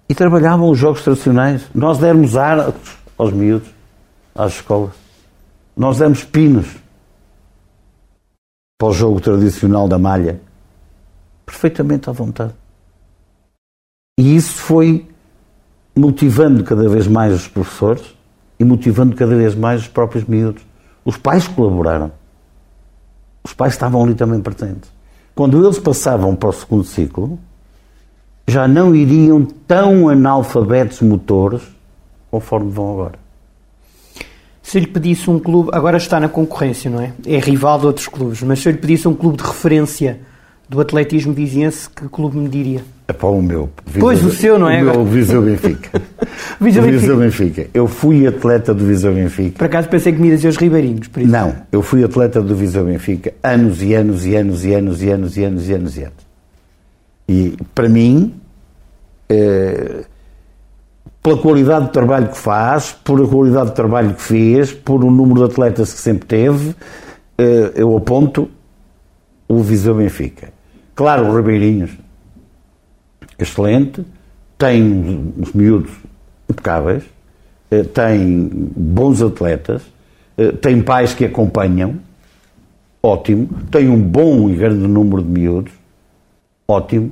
e 0.08 0.14
trabalhavam 0.14 0.70
os 0.70 0.78
jogos 0.78 1.02
tradicionais. 1.02 1.64
Nós 1.74 1.98
demos 1.98 2.38
ar 2.38 2.74
aos 3.18 3.34
miúdos, 3.34 3.70
às 4.36 4.54
escolas. 4.54 4.92
Nós 5.76 5.98
demos 5.98 6.24
pinos 6.24 6.68
para 8.80 8.88
o 8.88 8.94
jogo 8.94 9.20
tradicional 9.20 9.90
da 9.90 10.00
malha, 10.00 10.40
perfeitamente 11.46 12.10
à 12.10 12.14
vontade. 12.14 12.54
E 14.18 14.38
isso 14.38 14.54
foi 14.54 15.06
motivando 15.94 16.64
cada 16.64 16.88
vez 16.88 17.06
mais 17.06 17.34
os 17.34 17.48
professores 17.50 18.16
e 18.58 18.64
motivando 18.64 19.18
cada 19.18 19.36
vez 19.36 19.54
mais 19.54 19.82
os 19.82 19.88
próprios 19.90 20.24
miúdos. 20.24 20.64
Os 21.04 21.18
pais 21.18 21.46
colaboraram. 21.46 22.10
Os 23.44 23.54
pais 23.54 23.74
estavam 23.74 24.02
ali 24.02 24.16
também 24.16 24.40
presentes. 24.40 24.90
Quando 25.36 25.62
eles 25.62 25.78
passavam 25.78 26.34
para 26.34 26.50
o 26.50 26.54
segundo 26.54 26.86
ciclo, 26.86 27.38
já 28.48 28.66
não 28.66 28.96
iriam 28.96 29.44
tão 29.44 30.08
analfabetos 30.08 31.02
motores 31.02 31.62
conforme 32.32 32.72
vão 32.72 32.94
agora. 32.94 33.20
Se 34.70 34.78
eu 34.78 34.82
lhe 34.82 34.88
pedisse 34.88 35.28
um 35.32 35.40
clube, 35.40 35.72
agora 35.74 35.98
está 35.98 36.20
na 36.20 36.30
concorrência, 36.30 36.92
não 36.92 37.02
é? 37.02 37.12
É 37.26 37.40
rival 37.40 37.80
de 37.80 37.88
outros 37.88 38.08
clubes, 38.08 38.44
mas 38.44 38.60
se 38.60 38.70
eu 38.70 38.72
lhe 38.72 38.78
pedisse 38.78 39.08
um 39.08 39.16
clube 39.16 39.36
de 39.38 39.44
referência 39.44 40.20
do 40.70 40.80
atletismo 40.80 41.34
viziense, 41.34 41.90
que 41.90 42.08
clube 42.08 42.38
me 42.38 42.48
diria? 42.48 42.82
É 43.08 43.14
para 43.14 43.30
o 43.30 43.42
meu. 43.42 43.72
Viseu, 43.84 44.00
pois, 44.00 44.24
o 44.24 44.30
seu, 44.30 44.60
não 44.60 44.70
é? 44.70 44.80
O 44.84 44.86
meu 44.86 45.06
Viseu 45.06 45.42
Benfica. 45.42 46.00
Viseu, 46.62 46.84
Benfica. 46.84 47.00
Viseu 47.00 47.18
Benfica. 47.18 47.68
Eu 47.74 47.88
fui 47.88 48.28
atleta 48.28 48.72
do 48.72 48.86
Viseu 48.86 49.12
Benfica. 49.12 49.58
Por 49.58 49.66
acaso 49.66 49.90
pensei 49.90 50.14
que 50.14 50.22
me 50.22 50.28
ia 50.28 50.36
dizer 50.36 50.50
os 50.50 50.58
ribeirinhos, 50.58 51.08
por 51.08 51.24
isso. 51.24 51.32
Não, 51.32 51.56
eu 51.72 51.82
fui 51.82 52.04
atleta 52.04 52.40
do 52.40 52.56
Viseu 52.56 52.86
Benfica 52.86 53.34
anos 53.42 53.82
e 53.82 53.96
anos 53.96 54.24
e 54.28 54.36
anos 54.36 54.64
e 54.64 54.72
anos 54.72 55.02
e 55.02 55.10
anos 55.10 55.36
e 55.36 55.44
anos 55.44 55.68
e 55.68 55.74
anos 55.74 55.98
e 55.98 56.04
anos. 56.04 56.28
E, 57.28 57.58
para 57.74 57.90
mim, 57.90 58.36
eh, 59.30 60.04
pela 61.22 61.38
qualidade 61.38 61.88
de 61.88 61.92
trabalho 61.92 62.30
que 62.30 62.38
faz, 62.38 62.92
por 62.92 63.22
a 63.22 63.28
qualidade 63.28 63.70
de 63.70 63.76
trabalho 63.76 64.14
que 64.14 64.22
fez, 64.22 64.72
por 64.72 65.04
o 65.04 65.12
número 65.12 65.46
de 65.46 65.52
atletas 65.52 65.94
que 65.94 66.00
sempre 66.00 66.28
teve, 66.28 66.76
eh, 67.38 67.74
eu 67.76 67.96
aponto 67.98 68.50
o 69.48 69.62
Viseu 69.62 69.96
Benfica. 69.96 70.54
Claro, 70.96 71.28
o 71.28 71.36
Ribeirinhos, 71.36 71.92
excelente, 73.38 74.06
tem 74.58 75.34
os 75.38 75.52
miúdos 75.54 75.92
impecáveis, 76.50 77.04
eh, 77.72 77.84
tem 77.84 78.50
bons 78.76 79.22
atletas, 79.22 79.82
eh, 80.38 80.52
tem 80.54 80.82
pais 80.82 81.14
que 81.14 81.26
acompanham, 81.26 81.96
ótimo, 83.04 83.50
tem 83.70 83.90
um 83.90 84.02
bom 84.02 84.50
e 84.50 84.56
grande 84.56 84.88
número 84.88 85.22
de 85.22 85.30
miúdos, 85.30 85.74
ótimo, 86.68 87.12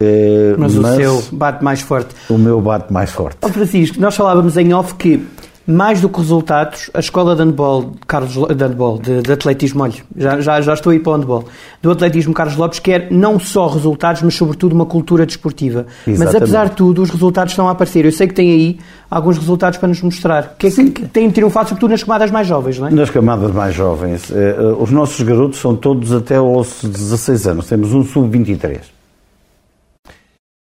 eh, 0.00 0.54
mas, 0.58 0.74
mas, 0.74 0.94
o 0.94 0.96
seu 0.96 1.24
bate 1.32 1.62
mais 1.62 1.80
forte. 1.80 2.14
O 2.28 2.36
meu 2.36 2.60
bate 2.60 2.92
mais 2.92 3.10
forte. 3.10 3.38
Oh, 3.42 3.48
Francisco, 3.48 4.00
nós 4.00 4.16
falávamos 4.16 4.56
em 4.56 4.72
off 4.74 4.94
que, 4.94 5.24
mais 5.66 6.00
do 6.00 6.08
que 6.08 6.18
resultados, 6.18 6.90
a 6.92 7.00
escola 7.00 7.34
de 7.36 7.42
handball, 7.42 7.92
Carlos, 8.06 8.32
de, 8.32 8.64
handball, 8.64 8.98
de, 8.98 9.22
de 9.22 9.32
atletismo, 9.32 9.82
olha, 9.82 9.94
já, 10.16 10.40
já, 10.40 10.60
já 10.60 10.74
estou 10.74 10.90
aí 10.90 10.98
para 10.98 11.12
o 11.12 11.16
handball, 11.16 11.44
do 11.80 11.90
atletismo 11.90 12.34
Carlos 12.34 12.56
Lopes 12.56 12.80
quer 12.80 13.08
não 13.10 13.38
só 13.38 13.68
resultados, 13.68 14.20
mas 14.22 14.34
sobretudo 14.34 14.74
uma 14.74 14.84
cultura 14.84 15.24
desportiva. 15.24 15.86
Exatamente. 16.06 16.18
Mas 16.18 16.34
apesar 16.34 16.68
de 16.70 16.76
tudo, 16.76 17.00
os 17.00 17.10
resultados 17.10 17.52
estão 17.52 17.68
a 17.68 17.70
aparecer. 17.70 18.04
Eu 18.04 18.12
sei 18.12 18.26
que 18.26 18.34
tem 18.34 18.50
aí 18.50 18.78
alguns 19.08 19.38
resultados 19.38 19.78
para 19.78 19.88
nos 19.88 20.02
mostrar. 20.02 20.54
O 20.54 20.58
que 20.58 20.66
é 20.66 20.70
que, 20.70 20.90
que 20.90 21.06
tem 21.06 21.30
triunfado, 21.30 21.68
sobretudo 21.68 21.92
nas 21.92 22.02
camadas 22.02 22.30
mais 22.32 22.46
jovens, 22.48 22.78
não 22.80 22.88
é? 22.88 22.90
Nas 22.90 23.10
camadas 23.10 23.52
mais 23.52 23.74
jovens. 23.74 24.30
Eh, 24.30 24.56
os 24.78 24.90
nossos 24.90 25.24
garotos 25.24 25.60
são 25.60 25.76
todos 25.76 26.12
até 26.12 26.36
aos 26.36 26.82
16 26.82 27.46
anos. 27.46 27.66
Temos 27.68 27.94
um 27.94 28.04
sub-23 28.04 28.93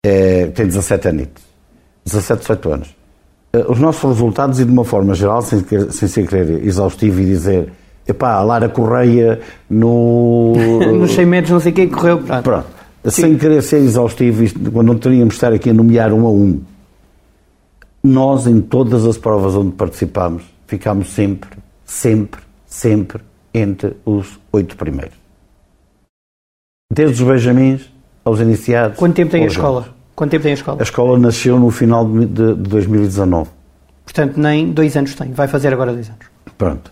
é, 0.06 0.48
tem 0.48 0.66
17 0.66 1.08
anos, 1.08 1.28
17, 2.06 2.42
18 2.42 2.72
anos. 2.72 2.96
Os 3.70 3.80
nossos 3.80 4.04
resultados, 4.04 4.60
e 4.60 4.66
de 4.66 4.72
uma 4.72 4.84
forma 4.84 5.14
geral, 5.14 5.42
sem, 5.42 5.64
sem 5.90 6.08
ser 6.08 6.28
querer 6.28 6.64
exaustivo 6.66 7.22
e 7.22 7.26
dizer, 7.26 7.72
epá, 8.08 8.34
a 8.34 8.44
Lara 8.44 8.70
Correia 8.70 9.40
no... 9.70 10.54
Nos 11.00 11.12
100 11.12 11.26
metros, 11.26 11.52
não 11.52 11.60
sei 11.60 11.72
quem 11.72 11.90
correu. 11.90 12.20
Pronto. 12.20 12.44
Pronto. 12.44 12.68
Sem 13.06 13.38
querer 13.38 13.62
ser 13.62 13.78
exaustivo, 13.78 14.44
quando 14.72 14.88
não 14.88 14.98
teríamos 14.98 15.30
de 15.30 15.38
estar 15.38 15.54
aqui 15.54 15.70
a 15.70 15.74
nomear 15.74 16.12
um 16.12 16.26
a 16.26 16.30
um, 16.30 16.62
nós, 18.04 18.48
em 18.48 18.62
todas 18.62 19.06
as 19.06 19.18
provas 19.18 19.56
onde 19.56 19.72
participámos, 19.72 20.44
ficámos 20.68 21.10
sempre, 21.14 21.50
sempre, 21.86 22.42
sempre 22.66 23.22
entre 23.54 23.96
os 24.06 24.40
oito 24.52 24.76
primeiros. 24.76 25.16
Desde 26.92 27.22
os 27.22 27.30
benjamins 27.30 27.90
aos 28.28 28.40
iniciados. 28.40 28.98
Quanto 28.98 29.16
tempo 29.16 29.32
tem 29.32 29.44
a 29.44 29.48
escola? 29.48 29.82
jovens. 29.82 29.96
Quanto 30.16 30.32
tempo 30.32 30.44
tem 30.44 30.52
a 30.52 30.56
escola? 30.56 30.78
A 30.80 30.84
escola 30.84 31.20
nasceu 31.20 31.60
no 31.60 31.70
final 31.72 32.06
de, 32.06 32.26
de 32.26 32.54
2019. 32.56 33.50
Portanto, 34.04 34.40
nem 34.40 34.72
dois 34.72 34.96
anos 34.98 35.16
tem. 35.16 35.32
Vai 35.32 35.48
fazer 35.48 35.74
agora 35.74 35.94
dois 35.94 36.08
anos. 36.08 36.26
Pronto. 36.58 36.92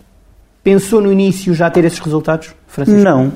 Pensou 0.62 1.00
no 1.00 1.12
início 1.12 1.54
já 1.54 1.70
ter 1.70 1.84
esses 1.84 1.98
resultados, 1.98 2.54
Francisco? 2.66 3.00
Não. 3.00 3.32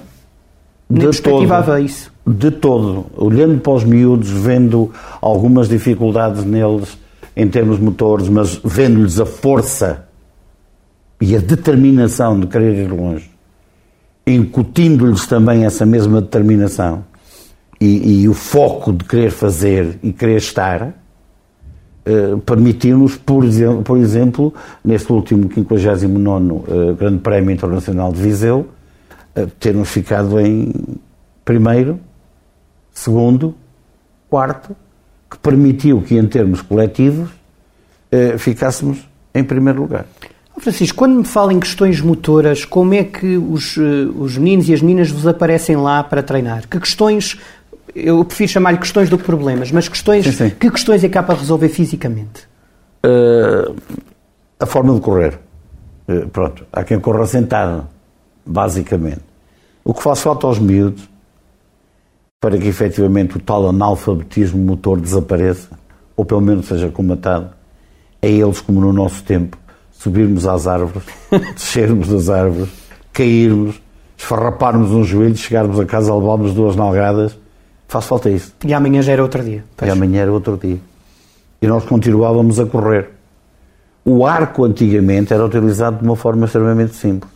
Nem 0.89 0.99
De 1.01 1.05
perspectivava 1.07 1.73
todo. 1.75 1.85
isso. 1.85 2.13
De 2.27 2.51
todo. 2.51 3.07
Olhando 3.17 3.61
para 3.61 3.73
os 3.73 3.85
miúdos, 3.85 4.31
vendo 4.31 4.93
algumas 5.21 5.69
dificuldades 5.69 6.45
neles 6.45 6.99
em 7.37 7.49
termos 7.49 7.79
motores, 7.79 8.29
mas 8.29 8.61
vendo-lhes 8.65 9.21
a 9.21 9.27
força 9.27 10.07
e 11.21 11.37
a 11.37 11.39
determinação 11.39 12.39
de 12.39 12.47
querer 12.47 12.85
ir 12.85 12.89
longe, 12.91 13.31
incutindo-lhes 14.27 15.27
também 15.27 15.65
essa 15.65 15.85
mesma 15.87 16.21
determinação 16.21 17.05
e, 17.81 18.23
e 18.23 18.29
o 18.29 18.35
foco 18.35 18.93
de 18.93 19.05
querer 19.05 19.31
fazer 19.31 19.99
e 20.03 20.13
querer 20.13 20.37
estar, 20.37 20.93
eh, 22.05 22.37
permitiu-nos, 22.45 23.17
por 23.17 23.45
exemplo, 23.45 23.83
por 23.83 23.99
exemplo, 23.99 24.55
neste 24.85 25.13
último 25.13 25.49
59 25.53 26.65
eh, 26.67 26.93
Grande 26.95 27.19
Prémio 27.19 27.51
Internacional 27.53 28.13
de 28.13 28.21
Viseu, 28.21 28.69
eh, 29.35 29.47
termos 29.59 29.89
ficado 29.89 30.41
em 30.41 30.73
primeiro, 31.45 32.01
segundo, 32.93 33.55
quarto, 34.29 34.75
que 35.31 35.39
permitiu 35.39 36.03
que, 36.03 36.17
em 36.17 36.27
termos 36.27 36.61
coletivos, 36.61 37.31
ficássemos 38.39 38.99
em 39.33 39.45
primeiro 39.45 39.83
lugar. 39.83 40.05
Francisco, 40.59 40.99
quando 40.99 41.15
me 41.15 41.25
fala 41.25 41.53
em 41.53 41.61
questões 41.61 42.01
motoras, 42.01 42.65
como 42.65 42.93
é 42.93 43.05
que 43.05 43.37
os, 43.37 43.77
os 43.77 44.37
meninos 44.37 44.69
e 44.69 44.75
as 44.75 44.83
meninas 44.83 45.11
vos 45.11 45.27
aparecem 45.27 45.77
lá 45.77 46.03
para 46.03 46.23
treinar? 46.23 46.69
Que 46.69 46.81
questões, 46.81 47.39
eu 47.95 48.25
prefiro 48.25 48.51
chamar-lhe 48.51 48.79
questões 48.79 49.09
do 49.09 49.19
que 49.19 49.25
problemas, 49.25 49.71
mas 49.73 49.89
questões, 49.89 50.25
Sim, 50.25 50.33
sim. 50.33 50.51
que 50.51 50.71
questões 50.71 51.03
é 51.05 51.09
que 51.09 51.19
há 51.19 51.23
para 51.23 51.39
resolver 51.39 51.69
fisicamente? 51.69 52.49
Eh, 53.03 53.73
a 54.59 54.67
forma 54.67 54.95
de 54.95 55.01
correr. 55.01 55.39
Eh, 56.09 56.27
pronto, 56.33 56.65
há 56.73 56.85
quem 56.85 57.01
corra 57.01 57.27
sentado, 57.27 57.87
basicamente. 58.45 59.21
O 59.85 59.95
que 59.95 60.03
faz 60.03 60.21
falta 60.21 60.47
aos 60.47 60.59
miúdos, 60.59 61.09
para 62.41 62.59
que 62.59 62.69
efetivamente 62.69 63.37
o 63.37 63.41
tal 63.41 63.69
analfabetismo 63.69 64.59
motor 64.63 65.01
desapareça, 65.01 65.69
ou 66.17 66.25
pelo 66.25 66.41
menos 66.41 66.67
seja 66.67 66.89
comatado, 66.91 67.51
é 68.23 68.31
eles, 68.31 68.61
como 68.61 68.81
no 68.81 68.93
nosso 68.93 69.23
tempo, 69.25 69.57
subirmos 69.91 70.47
às 70.47 70.67
árvores, 70.67 71.07
descermos 71.55 72.09
das 72.09 72.29
árvores, 72.29 72.71
cairmos, 73.13 73.81
esfarraparmos 74.17 74.91
um 74.91 75.03
joelho, 75.03 75.37
chegarmos 75.37 75.81
a 75.81 75.87
casa, 75.87 76.15
levarmos 76.15 76.53
duas 76.53 76.77
nalgadas. 76.77 77.39
Faz 77.91 78.07
falta 78.07 78.31
isso. 78.31 78.55
E 78.65 78.73
amanhã 78.73 79.03
já 79.03 79.15
era 79.15 79.21
outro 79.21 79.43
dia. 79.43 79.65
E 79.83 79.91
amanhã 79.91 80.23
era 80.23 80.33
outro 80.33 80.57
dia. 80.57 80.79
E 81.61 81.67
nós 81.67 81.85
continuávamos 81.85 82.61
a 82.61 82.65
correr. 82.65 83.11
O 84.05 84.25
arco 84.25 84.65
antigamente 84.65 85.35
era 85.35 85.45
utilizado 85.45 85.99
de 85.99 86.05
uma 86.05 86.15
forma 86.15 86.47
extremamente 86.47 86.95
simples. 86.95 87.33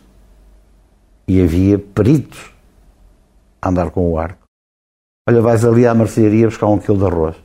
E 1.27 1.41
havia 1.41 1.77
peritos 1.77 2.53
a 3.61 3.67
andar 3.67 3.91
com 3.91 4.09
o 4.09 4.17
arco. 4.17 4.47
Olha, 5.27 5.41
vais 5.41 5.65
ali 5.65 5.85
à 5.85 5.93
mercearia 5.93 6.47
buscar 6.47 6.67
um 6.67 6.77
quilo 6.77 6.99
de 6.99 7.05
arroz. 7.05 7.35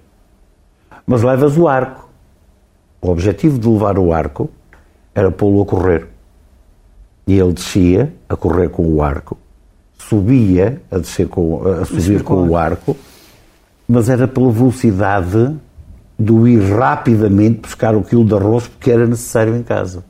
Mas 1.04 1.24
levas 1.24 1.56
o 1.56 1.66
arco. 1.66 2.08
O 3.02 3.10
objetivo 3.10 3.58
de 3.58 3.68
levar 3.68 3.98
o 3.98 4.12
arco 4.12 4.48
era 5.12 5.32
pô-lo 5.32 5.62
a 5.62 5.66
correr. 5.66 6.06
E 7.26 7.36
ele 7.36 7.54
descia 7.54 8.14
a 8.28 8.36
correr 8.36 8.68
com 8.68 8.86
o 8.86 9.02
arco, 9.02 9.36
subia 10.08 10.80
a, 10.90 10.98
descer 10.98 11.28
com, 11.28 11.62
a 11.66 11.84
subir 11.84 12.22
com 12.22 12.48
o 12.48 12.56
arco, 12.56 12.96
mas 13.88 14.08
era 14.08 14.26
pela 14.26 14.50
velocidade 14.50 15.54
do 16.18 16.46
ir 16.46 16.60
rapidamente 16.72 17.60
buscar 17.60 17.94
o 17.94 18.02
quilo 18.02 18.24
de 18.24 18.34
arroz 18.34 18.68
porque 18.68 18.90
era 18.90 19.06
necessário 19.06 19.56
em 19.56 19.62
casa. 19.62 20.04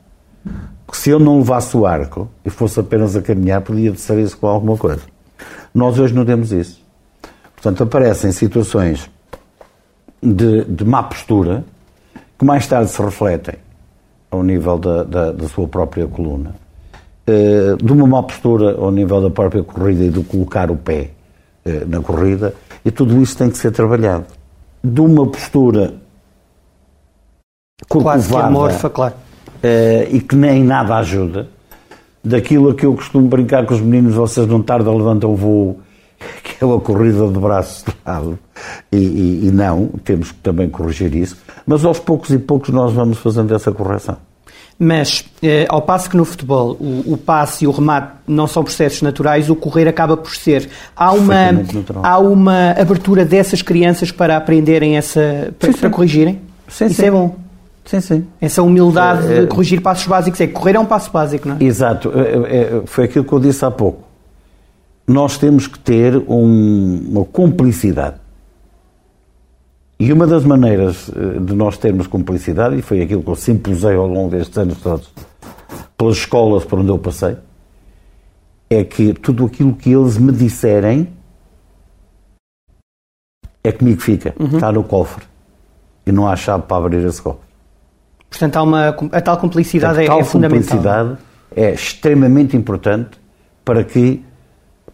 Porque 0.85 1.01
se 1.01 1.09
eu 1.09 1.19
não 1.19 1.37
levasse 1.37 1.75
o 1.77 1.85
arco 1.85 2.29
e 2.43 2.49
fosse 2.49 2.79
apenas 2.79 3.15
a 3.15 3.21
caminhar, 3.21 3.61
podia 3.61 3.91
descer 3.91 4.19
isso 4.19 4.37
com 4.37 4.47
alguma 4.47 4.77
coisa. 4.77 5.01
Nós 5.73 5.97
hoje 5.97 6.13
não 6.13 6.25
temos 6.25 6.51
isso. 6.51 6.81
Portanto, 7.55 7.83
aparecem 7.83 8.31
situações 8.31 9.09
de, 10.21 10.65
de 10.65 10.83
má 10.83 11.03
postura 11.03 11.63
que 12.37 12.43
mais 12.43 12.67
tarde 12.67 12.89
se 12.89 13.01
refletem 13.01 13.55
ao 14.29 14.43
nível 14.43 14.77
da, 14.77 15.03
da, 15.03 15.31
da 15.31 15.47
sua 15.47 15.67
própria 15.67 16.07
coluna. 16.07 16.55
Eh, 17.27 17.75
de 17.81 17.91
uma 17.93 18.07
má 18.07 18.23
postura 18.23 18.75
ao 18.77 18.91
nível 18.91 19.21
da 19.21 19.29
própria 19.29 19.63
corrida 19.63 20.03
e 20.05 20.09
do 20.09 20.23
colocar 20.23 20.71
o 20.71 20.75
pé 20.75 21.11
eh, 21.63 21.83
na 21.85 22.01
corrida, 22.01 22.53
e 22.83 22.89
tudo 22.91 23.21
isso 23.21 23.37
tem 23.37 23.49
que 23.49 23.57
ser 23.57 23.71
trabalhado. 23.71 24.25
De 24.83 24.99
uma 25.01 25.27
postura 25.27 25.93
Quase 27.87 28.29
que 28.29 28.35
amorfa, 28.35 28.89
claro. 28.89 29.13
eh, 29.61 30.07
e 30.11 30.19
que 30.21 30.35
nem 30.35 30.63
nada 30.63 30.95
ajuda, 30.97 31.47
daquilo 32.23 32.69
a 32.69 32.75
que 32.75 32.85
eu 32.85 32.95
costumo 32.95 33.27
brincar 33.27 33.65
com 33.65 33.73
os 33.73 33.81
meninos, 33.81 34.15
vocês 34.15 34.47
não 34.47 34.61
tardam, 34.61 34.97
levantam 34.97 35.31
o 35.31 35.35
voo, 35.35 35.79
que 36.43 36.55
é 36.63 36.65
uma 36.65 36.79
corrida 36.79 37.27
de 37.27 37.39
braços 37.39 37.83
de 37.83 37.93
lado. 38.05 38.39
E, 38.91 38.97
e- 38.97 39.47
e 39.47 39.51
não, 39.51 39.87
temos 40.03 40.31
que 40.31 40.37
também 40.39 40.69
corrigir 40.69 41.15
isso, 41.15 41.37
mas 41.65 41.83
aos 41.85 41.99
poucos 41.99 42.29
e 42.31 42.37
poucos 42.39 42.69
nós 42.69 42.93
vamos 42.93 43.17
fazendo 43.19 43.53
essa 43.55 43.71
correção. 43.71 44.17
Mas, 44.83 45.23
eh, 45.43 45.67
ao 45.69 45.79
passo 45.83 46.09
que 46.09 46.17
no 46.17 46.25
futebol 46.25 46.75
o, 46.79 47.13
o 47.13 47.15
passe 47.17 47.65
e 47.65 47.67
o 47.67 47.71
remate 47.71 48.13
não 48.27 48.47
são 48.47 48.63
processos 48.63 49.03
naturais, 49.03 49.47
o 49.47 49.55
correr 49.55 49.87
acaba 49.87 50.17
por 50.17 50.35
ser. 50.35 50.67
Há 50.95 51.11
uma, 51.13 51.35
há 52.01 52.17
uma 52.17 52.71
abertura 52.71 53.23
dessas 53.23 53.61
crianças 53.61 54.11
para 54.11 54.35
aprenderem 54.35 54.97
essa. 54.97 55.53
para, 55.59 55.67
Sim, 55.67 55.73
sim. 55.73 55.79
para 55.81 55.89
corrigirem? 55.91 56.41
Sim, 56.67 56.85
Isso 56.87 57.05
é 57.05 57.11
bom. 57.11 57.35
Sim, 57.85 58.01
sim. 58.01 58.25
Essa 58.41 58.63
humildade 58.63 59.31
É, 59.31 59.37
é- 59.37 59.41
de 59.41 59.47
corrigir 59.47 59.81
passos 59.81 60.07
básicos. 60.07 60.41
É 60.41 60.47
que 60.47 60.53
correr 60.53 60.75
é 60.75 60.79
um 60.79 60.85
passo 60.85 61.11
básico, 61.11 61.47
não 61.47 61.57
é? 61.59 61.63
Exato, 61.63 62.11
é, 62.15 62.81
foi 62.87 63.05
aquilo 63.05 63.23
que 63.23 63.33
eu 63.33 63.39
disse 63.39 63.63
há 63.63 63.69
pouco. 63.69 64.07
Nós 65.07 65.37
temos 65.37 65.67
que 65.67 65.77
ter 65.77 66.15
um- 66.27 67.03
uma 67.07 67.25
cumplicidade. 67.25 68.15
E 70.01 70.11
uma 70.11 70.25
das 70.25 70.43
maneiras 70.43 71.11
eh, 71.15 71.39
de 71.39 71.53
nós 71.53 71.77
termos 71.77 72.07
cumplicidade, 72.07 72.75
e 72.75 72.81
foi 72.81 73.03
aquilo 73.03 73.21
que 73.21 73.29
eu 73.29 73.35
sempre 73.35 73.71
usei 73.71 73.93
ao 73.93 74.07
longo 74.07 74.31
destes 74.31 74.57
anos 74.57 74.79
todos, 74.79 75.13
pelas 75.95 76.17
escolas 76.17 76.65
por 76.65 76.79
onde 76.79 76.89
eu 76.89 76.97
passei, 76.97 77.37
é 78.67 78.83
que 78.83 79.13
tudo 79.13 79.45
aquilo 79.45 79.75
que 79.75 79.91
eles 79.91 80.17
me 80.17 80.31
disserem 80.31 81.07
é 83.63 83.71
comigo 83.71 83.99
que 83.99 84.03
fica, 84.03 84.33
está 84.51 84.71
no 84.71 84.83
cofre. 84.83 85.23
E 86.03 86.11
não 86.11 86.27
há 86.27 86.35
chave 86.35 86.63
para 86.63 86.77
abrir 86.77 87.05
esse 87.05 87.21
cofre. 87.21 87.45
Portanto, 88.27 88.55
há 88.55 88.63
uma, 88.63 88.87
a 88.87 89.21
tal 89.21 89.37
cumplicidade 89.37 89.99
A 89.99 90.03
é, 90.03 90.07
tal 90.07 90.21
é 90.21 90.23
fundamental. 90.23 90.61
cumplicidade 90.61 91.17
é 91.55 91.73
extremamente 91.73 92.57
importante 92.57 93.21
para 93.63 93.83
que 93.83 94.25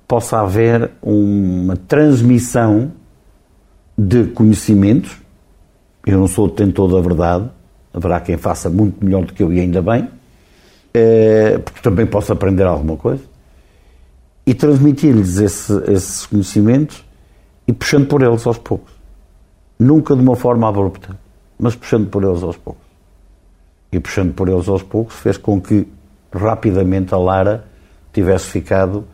possa 0.06 0.42
haver 0.42 0.92
uma 1.02 1.78
transmissão 1.78 2.92
de 3.98 4.26
conhecimentos. 4.26 5.18
Eu 6.06 6.20
não 6.20 6.28
sou 6.28 6.48
detentor 6.48 6.94
da 6.94 7.02
verdade, 7.02 7.50
haverá 7.94 8.20
quem 8.20 8.38
faça 8.38 8.70
muito 8.70 9.04
melhor 9.04 9.26
do 9.26 9.34
que 9.34 9.42
eu 9.44 9.52
e 9.52 9.60
ainda 9.60 9.82
bem, 9.82 10.10
eh, 10.94 11.58
porque 11.64 11.82
também 11.82 12.06
posso 12.06 12.32
aprender 12.32 12.64
alguma 12.64 12.96
coisa, 12.96 13.24
e 14.46 14.54
transmitir-lhes 14.54 15.38
esse- 15.38 15.84
esses 15.92 16.26
conhecimentos 16.26 17.04
e 17.68 17.74
puxando 17.74 18.08
por 18.08 18.22
eles 18.22 18.46
aos 18.48 18.58
poucos. 18.58 18.94
Nunca 19.78 20.16
de 20.16 20.22
uma 20.22 20.36
forma 20.36 20.70
abrupta, 20.70 21.18
mas 21.60 21.76
puxando 21.76 22.10
por 22.10 22.24
eles 22.24 22.42
aos 22.42 22.56
poucos 22.56 22.86
e 23.92 24.00
puxando 24.00 24.34
por 24.34 24.48
eles 24.48 24.70
aos 24.70 24.84
poucos, 24.84 25.16
fez 25.16 25.38
com 25.38 25.60
que 25.60 25.88
rapidamente 26.34 27.14
a 27.14 27.18
Lara 27.18 27.66
tivesse 28.14 28.46
ficado, 28.46 29.06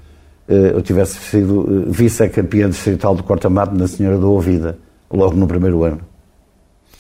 eu 0.48 0.82
tivesse 0.82 1.18
sido 1.20 1.66
eh, 1.68 1.92
vice-campeã 1.92 2.70
distrital 2.70 3.16
do 3.16 3.24
corta-mato 3.24 3.76
na 3.76 3.88
Senhora 3.88 4.18
da 4.18 4.26
Ouvida, 4.28 4.78
logo 5.12 5.36
no 5.36 5.48
primeiro 5.48 5.84
ano, 5.84 6.02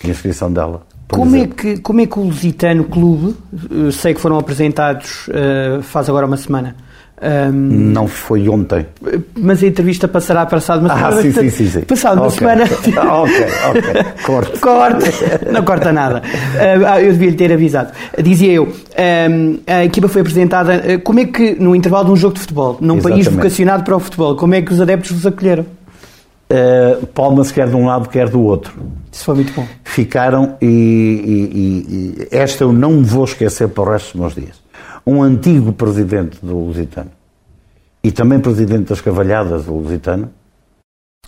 de 0.01 0.11
inscrição 0.11 0.51
dela. 0.51 0.85
Como 1.09 1.35
é, 1.35 1.45
que, 1.45 1.77
como 1.79 2.01
é 2.01 2.07
que 2.07 2.17
o 2.17 2.23
Lusitano 2.23 2.85
Clube, 2.85 3.35
eh, 3.53 3.91
sei 3.91 4.13
que 4.13 4.21
foram 4.21 4.37
apresentados 4.37 5.29
eh, 5.31 5.79
faz 5.81 6.09
agora 6.09 6.25
uma 6.25 6.37
semana, 6.37 6.75
ahm, 7.23 7.91
Não 7.93 8.07
foi 8.07 8.49
ontem. 8.49 8.85
mas 9.35 9.63
a 9.63 9.67
entrevista 9.67 10.07
passará 10.07 10.45
passado 10.45 10.79
uma 10.81 10.89
semana. 10.93 11.07
Ah, 11.17 11.21
sim, 11.21 11.31
sim, 11.31 11.49
sim, 11.49 11.67
sim. 11.69 11.81
Passado 11.81 12.17
uma 12.17 12.27
Ok. 12.27 12.37
semana. 12.39 12.63
Ah, 12.97 13.21
ok, 13.23 13.45
ok. 13.69 14.03
Corte. 14.25 14.59
Corta, 14.59 15.51
não 15.51 15.63
corta 15.63 15.91
nada. 15.93 16.21
Ah, 16.87 17.01
eu 17.01 17.11
devia 17.13 17.29
lhe 17.31 17.35
ter 17.37 17.51
avisado. 17.53 17.91
Dizia 18.21 18.51
eu, 18.53 18.65
ahm, 18.97 19.55
a 19.65 19.85
equipa 19.85 20.07
foi 20.07 20.21
apresentada. 20.21 20.73
ah, 20.75 20.99
Como 21.03 21.19
é 21.19 21.25
que, 21.25 21.55
no 21.59 21.75
intervalo 21.75 22.05
de 22.05 22.11
um 22.11 22.15
jogo 22.15 22.33
de 22.35 22.41
futebol, 22.41 22.77
num 22.81 22.99
país 22.99 23.19
Exatamente. 23.19 23.35
vocacionado 23.43 23.83
para 23.83 23.95
o 23.95 23.99
futebol, 23.99 24.35
como 24.35 24.53
é 24.55 24.61
que 24.61 24.73
os 24.73 24.81
adeptos 24.81 25.11
vos 25.11 25.25
acolheram? 25.25 25.65
uh, 26.51 27.05
palmas 27.07 27.51
quer 27.51 27.67
de 27.67 27.75
um 27.75 27.85
lado, 27.87 28.09
quer 28.09 28.29
do 28.29 28.41
outro. 28.41 28.73
Isso 29.11 29.25
foi 29.25 29.35
muito 29.35 29.53
bom. 29.53 29.65
Ficaram 29.83 30.55
e, 30.61 30.67
e, 30.67 32.23
e 32.23 32.27
esta 32.35 32.63
eu 32.63 32.71
não 32.73 32.91
me 32.93 33.03
vou 33.03 33.23
esquecer 33.25 33.67
para 33.69 33.83
o 33.83 33.91
resto 33.91 34.11
dos 34.11 34.21
meus 34.21 34.35
dias. 34.35 34.62
Um 35.05 35.21
antigo 35.21 35.73
presidente 35.73 36.37
do 36.41 36.57
Lusitano 36.57 37.11
e 38.03 38.11
também 38.11 38.39
presidente 38.39 38.89
das 38.89 39.01
Cavalhadas 39.01 39.65
do 39.65 39.73
Lusitano, 39.73 40.29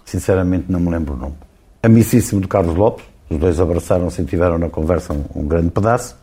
sinceramente 0.03 0.65
não 0.69 0.79
me 0.79 0.89
lembro 0.89 1.13
o 1.13 1.17
nome, 1.17 1.35
amicíssimo 1.81 2.41
de 2.41 2.47
Carlos 2.47 2.75
Lopes, 2.75 3.05
os 3.29 3.37
dois 3.37 3.59
abraçaram-se 3.59 4.21
e 4.21 4.25
tiveram 4.25 4.57
na 4.57 4.69
conversa 4.69 5.13
um, 5.13 5.23
um 5.35 5.47
grande 5.47 5.71
pedaço, 5.71 6.15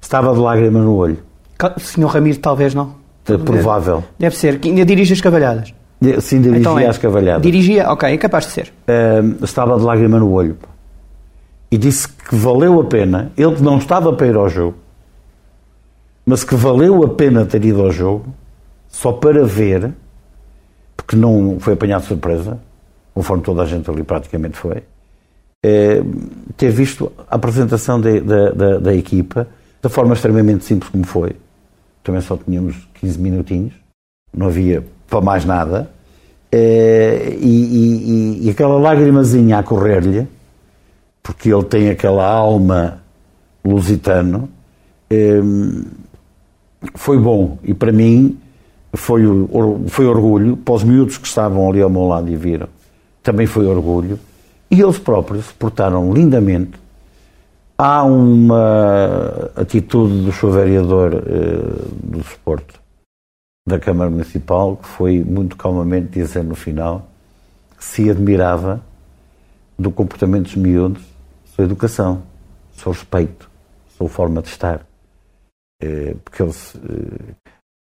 estava 0.00 0.32
de 0.32 0.40
lágrima 0.40 0.80
no 0.80 0.94
olho. 0.96 1.18
O 1.76 1.80
senhor 1.80 2.08
Ramiro 2.08 2.38
talvez 2.38 2.74
não? 2.74 2.94
É 3.28 3.36
provável. 3.36 4.02
Deve 4.18 4.36
ser, 4.36 4.58
que 4.58 4.68
ainda 4.68 4.84
dirige 4.84 5.12
as 5.12 5.20
cavalhadas. 5.20 5.72
Sim, 6.20 6.40
dirigia 6.40 6.58
então 6.58 6.78
é. 6.78 6.86
as 6.86 6.98
cavalhadas. 6.98 7.42
Dirigia, 7.42 7.88
ok, 7.90 8.12
é 8.12 8.18
capaz 8.18 8.46
de 8.46 8.52
ser. 8.52 8.72
Uh, 8.88 9.44
estava 9.44 9.78
de 9.78 9.84
lágrima 9.84 10.18
no 10.18 10.32
olho. 10.32 10.56
E 11.70 11.78
disse 11.78 12.08
que 12.08 12.34
valeu 12.34 12.80
a 12.80 12.84
pena, 12.84 13.30
ele 13.36 13.54
que 13.54 13.62
não 13.62 13.78
estava 13.78 14.12
para 14.12 14.26
ir 14.26 14.34
ao 14.34 14.48
jogo, 14.48 14.76
mas 16.24 16.44
que 16.44 16.54
valeu 16.54 17.02
a 17.04 17.08
pena 17.08 17.44
ter 17.44 17.64
ido 17.64 17.82
ao 17.82 17.90
jogo, 17.90 18.26
só 18.88 19.12
para 19.12 19.44
ver, 19.44 19.92
porque 20.96 21.16
não 21.16 21.58
foi 21.58 21.74
apanhado 21.74 22.02
de 22.02 22.08
surpresa, 22.08 22.60
conforme 23.14 23.42
toda 23.42 23.62
a 23.62 23.66
gente 23.66 23.90
ali 23.90 24.02
praticamente 24.02 24.56
foi, 24.56 24.82
é, 25.64 26.02
ter 26.56 26.70
visto 26.70 27.12
a 27.30 27.36
apresentação 27.36 28.00
de, 28.00 28.20
de, 28.20 28.78
da 28.80 28.94
equipa 28.94 29.46
da 29.80 29.88
forma 29.88 30.14
extremamente 30.14 30.64
simples 30.64 30.90
como 30.90 31.04
foi. 31.04 31.34
Também 32.04 32.20
só 32.20 32.36
tínhamos 32.36 32.76
15 32.94 33.18
minutinhos, 33.18 33.74
não 34.32 34.46
havia 34.46 34.84
para 35.08 35.20
mais 35.20 35.44
nada, 35.44 35.90
é, 36.50 37.34
e, 37.40 38.40
e, 38.40 38.46
e, 38.46 38.50
aquela 38.50 38.78
lágrimazinha 38.78 39.58
a 39.58 39.62
correr-lhe, 39.62 40.28
porque 41.22 41.52
ele 41.52 41.64
tem 41.64 41.88
aquela 41.88 42.26
alma 42.26 43.02
lusitano, 43.64 44.48
é, 45.08 45.40
foi 46.94 47.18
bom 47.18 47.58
e 47.62 47.72
para 47.74 47.92
mim 47.92 48.38
foi, 48.94 49.22
foi 49.88 50.06
orgulho, 50.06 50.56
para 50.56 50.74
os 50.74 50.84
miúdos 50.84 51.18
que 51.18 51.26
estavam 51.26 51.68
ali 51.68 51.80
ao 51.80 51.90
meu 51.90 52.06
lado 52.06 52.30
e 52.30 52.36
viram, 52.36 52.68
também 53.22 53.46
foi 53.46 53.66
orgulho, 53.66 54.18
e 54.70 54.80
eles 54.80 54.98
próprios 54.98 55.50
portaram 55.52 56.12
lindamente. 56.12 56.80
Há 57.78 58.04
uma 58.04 59.50
atitude 59.56 60.24
do 60.24 60.32
seu 60.32 60.50
vereador 60.50 61.14
eh, 61.14 61.84
do 62.02 62.18
desporto 62.18 62.80
da 63.66 63.78
Câmara 63.78 64.10
Municipal 64.10 64.76
que 64.76 64.88
foi 64.88 65.22
muito 65.24 65.56
calmamente 65.56 66.08
dizer 66.08 66.44
no 66.44 66.54
final 66.54 67.08
que 67.76 67.84
se 67.84 68.10
admirava 68.10 68.80
do 69.78 69.90
comportamento 69.90 70.44
dos 70.44 70.56
miúdos, 70.56 71.02
sua 71.56 71.64
educação, 71.64 72.22
seu 72.76 72.92
respeito, 72.92 73.50
sua 73.96 74.08
forma 74.08 74.42
de 74.42 74.48
estar. 74.48 74.86
Eh, 75.82 76.14
porque 76.24 76.42
eles. 76.42 76.74
Eh, 76.88 77.34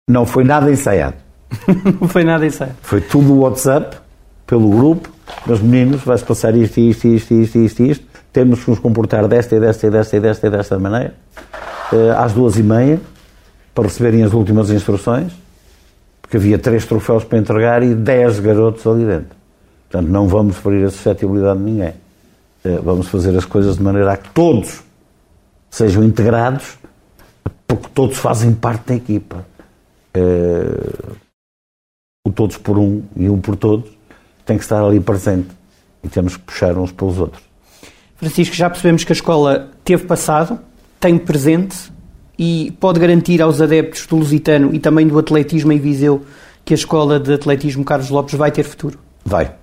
não 0.10 0.26
foi 0.26 0.44
nada 0.44 0.72
ensaiado. 0.72 1.16
não 2.00 2.08
foi 2.08 2.24
nada 2.24 2.46
ensaiado. 2.46 2.78
Foi 2.82 3.02
tudo 3.02 3.34
o 3.34 3.40
WhatsApp, 3.40 3.98
pelo 4.46 4.70
grupo, 4.70 5.10
meus 5.46 5.60
meninos, 5.62 6.04
vais 6.04 6.22
passar 6.22 6.56
isto, 6.56 6.80
isto, 6.80 7.08
isto, 7.08 7.34
isto, 7.34 7.58
isto, 7.58 7.84
isto, 7.84 8.06
temos 8.32 8.64
que 8.64 8.70
nos 8.70 8.80
comportar 8.80 9.28
desta 9.28 9.56
e 9.56 9.60
desta 9.60 9.88
e 9.88 9.90
desta 9.90 10.16
e 10.16 10.20
desta 10.20 10.48
e 10.48 10.50
desta 10.50 10.80
maneira, 10.80 11.16
eh, 11.92 12.12
às 12.16 12.34
duas 12.34 12.58
e 12.58 12.64
meia, 12.64 13.02
para 13.74 13.86
receberem 13.86 14.24
as 14.24 14.34
últimas 14.34 14.70
instruções, 14.70 15.34
porque 16.22 16.38
havia 16.38 16.58
três 16.58 16.86
troféus 16.86 17.24
para 17.24 17.40
entregar 17.40 17.84
e 17.84 17.96
dez 17.96 18.40
garotos 18.40 18.86
ali 18.86 19.06
dentro. 19.06 19.36
Portanto, 19.90 20.10
não 20.10 20.28
vamos 20.28 20.58
ferir 20.58 20.86
a 20.86 20.90
suscetibilidade 20.90 21.60
de 21.60 21.66
ninguém. 21.66 21.94
Vamos 22.84 23.08
fazer 23.08 23.38
as 23.38 23.46
coisas 23.46 23.78
de 23.78 23.84
maneira 23.84 24.12
a 24.12 24.18
que 24.18 24.30
todos 24.32 24.84
sejam 25.70 26.04
integrados, 26.04 26.78
porque 27.68 27.88
todos 27.94 28.18
fazem 28.18 28.54
parte 28.54 28.88
da 28.88 28.96
equipa. 28.96 29.46
Eh, 30.14 31.16
o 32.26 32.32
todos 32.32 32.58
por 32.58 32.78
um 32.78 33.04
e 33.16 33.30
um 33.30 33.40
por 33.40 33.56
todos 33.56 33.90
tem 34.46 34.58
que 34.58 34.64
estar 34.64 34.84
ali 34.84 35.00
presente 35.00 35.50
e 36.04 36.08
temos 36.08 36.38
que 36.38 36.44
puxar 36.44 36.78
uns 36.78 36.92
pelos 36.92 37.20
outros. 37.20 37.44
Francisco, 38.16 38.56
já 38.56 38.70
percebemos 38.70 39.04
que 39.04 39.12
a 39.12 39.16
escola 39.16 39.72
teve 39.84 40.06
passado, 40.06 40.60
tem 41.00 41.18
presente 41.18 41.92
e 42.40 42.76
pode 42.80 43.00
garantir 43.00 43.42
aos 43.42 43.62
adeptos 43.62 44.08
do 44.08 44.16
Lusitano 44.16 44.74
e 44.74 44.80
também 44.80 45.08
do 45.08 45.20
atletismo 45.20 45.72
em 45.72 45.80
Viseu 45.80 46.26
que 46.66 46.74
a 46.74 46.76
escola 46.76 47.20
de 47.20 47.34
atletismo 47.34 47.86
Carlos 47.86 48.10
Lopes 48.10 48.36
vai 48.36 48.52
ter 48.52 48.64
futuro? 48.64 49.00
Vai. 49.24 49.54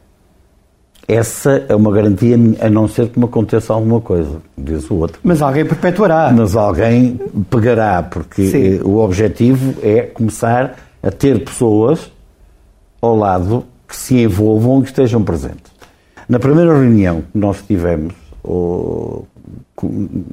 Essa 1.07 1.65
é 1.69 1.75
uma 1.75 1.93
garantia, 1.93 2.37
a 2.61 2.71
não 2.71 2.89
ser 2.89 3.09
que 3.09 3.19
me 3.19 3.27
aconteça 3.27 3.73
alguma 3.73 4.01
coisa, 4.01 4.41
diz 4.57 4.91
o 4.91 4.95
outro. 4.97 5.21
Mas 5.23 5.43
alguém 5.43 5.65
perpetuará. 5.65 6.33
Mas 6.35 6.57
alguém 6.57 7.21
pegará, 7.51 8.03
porque 8.03 8.47
Sim. 8.47 8.81
o 8.83 8.99
objetivo 8.99 9.75
é 9.83 10.03
começar 10.03 10.77
a 11.03 11.11
ter 11.11 11.45
pessoas 11.45 12.11
ao 13.03 13.15
lado 13.17 13.65
que 13.87 13.95
se 13.95 14.23
envolvam 14.23 14.81
e 14.81 14.83
que 14.83 14.89
estejam 14.89 15.23
presentes. 15.23 15.73
Na 16.27 16.39
primeira 16.39 16.73
reunião 16.73 17.21
que 17.21 17.39
nós 17.39 17.63
tivemos, 17.63 18.15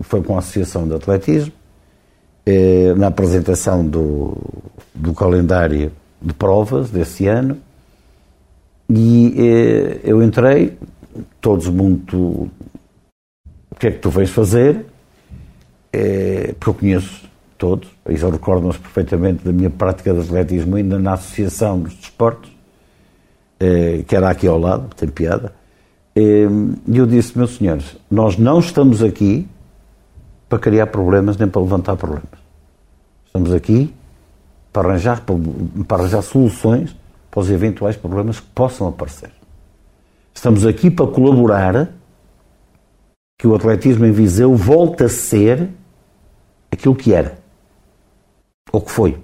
foi 0.02 0.22
com 0.22 0.36
a 0.36 0.40
Associação 0.40 0.88
de 0.88 0.96
Atletismo, 0.96 1.52
eh, 2.46 2.94
na 2.96 3.08
apresentação 3.08 3.86
do, 3.86 4.38
do 4.96 5.14
calendário 5.14 5.92
de 6.22 6.34
provas 6.34 6.90
desse 6.90 7.28
ano, 7.28 7.58
e 8.94 9.34
eh, 9.38 10.00
eu 10.04 10.22
entrei, 10.22 10.78
todos 11.40 11.68
muito. 11.68 12.18
O 12.18 13.76
que 13.80 13.88
é 13.88 13.92
que 13.92 14.00
tu 14.00 14.10
vens 14.10 14.30
fazer? 14.30 14.86
Eh, 15.94 16.54
porque 16.60 16.70
eu 16.70 16.74
conheço 16.74 17.30
todos, 17.58 17.90
eles 18.06 18.22
recordam-se 18.22 18.80
perfeitamente 18.80 19.44
da 19.46 19.52
minha 19.52 19.70
prática 19.70 20.14
de 20.14 20.20
atletismo 20.20 20.76
ainda 20.76 20.98
na 20.98 21.14
Associação 21.14 21.80
dos 21.80 21.94
Desportos, 21.94 22.52
eh, 23.60 24.04
que 24.08 24.16
era 24.16 24.30
aqui 24.30 24.48
ao 24.48 24.60
lado, 24.60 24.94
tem 24.96 25.08
piada. 25.08 25.54
Eh, 26.16 26.48
e 26.88 26.98
eu 26.98 27.06
disse, 27.06 27.38
meus 27.38 27.56
senhores, 27.56 27.98
nós 28.10 28.38
não 28.38 28.60
estamos 28.60 29.04
aqui 29.04 29.48
para 30.50 30.60
criar 30.60 30.88
problemas 30.88 31.38
nem 31.38 31.48
para 31.48 31.62
levantar 31.62 31.96
problemas. 31.96 32.42
Estamos 33.26 33.54
aqui 33.54 33.94
para 34.74 34.90
arranjar, 34.90 35.24
para 35.88 35.98
arranjar 35.98 36.22
soluções 36.22 36.96
para 37.32 37.40
os 37.40 37.50
eventuais 37.50 37.96
problemas 37.96 38.42
que 38.42 38.48
possam 38.48 38.88
aparecer. 38.90 39.32
Estamos 40.34 40.66
aqui 40.66 40.92
para 40.92 41.08
colaborar 41.08 41.94
que 43.40 43.48
o 43.48 43.56
atletismo 43.56 44.06
em 44.06 44.12
Viseu 44.12 44.54
volte 44.54 45.06
a 45.06 45.10
ser 45.10 45.70
aquilo 46.70 46.96
que 46.96 47.14
era, 47.14 47.40
ou 48.72 48.82
que 48.82 48.92
foi. 48.92 49.18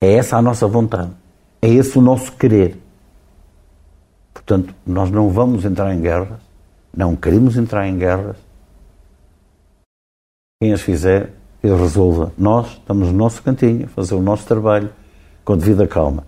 É 0.00 0.14
essa 0.14 0.36
a 0.36 0.42
nossa 0.42 0.66
vontade. 0.66 1.12
É 1.60 1.68
esse 1.68 1.98
o 1.98 2.02
nosso 2.02 2.32
querer. 2.32 2.78
Portanto, 4.32 4.74
nós 4.86 5.10
não 5.10 5.30
vamos 5.30 5.64
entrar 5.64 5.94
em 5.94 6.00
guerras, 6.00 6.40
não 6.94 7.14
queremos 7.14 7.56
entrar 7.56 7.86
em 7.86 7.96
guerras. 7.96 8.36
Quem 10.60 10.72
as 10.72 10.80
fizer, 10.80 11.32
ele 11.62 11.76
resolva. 11.76 12.32
Nós 12.36 12.72
estamos 12.72 13.08
no 13.08 13.14
nosso 13.14 13.42
cantinho, 13.42 13.86
a 13.86 13.88
fazer 13.88 14.14
o 14.14 14.20
nosso 14.20 14.46
trabalho 14.46 14.90
com 15.44 15.56
devida 15.56 15.86
calma. 15.86 16.24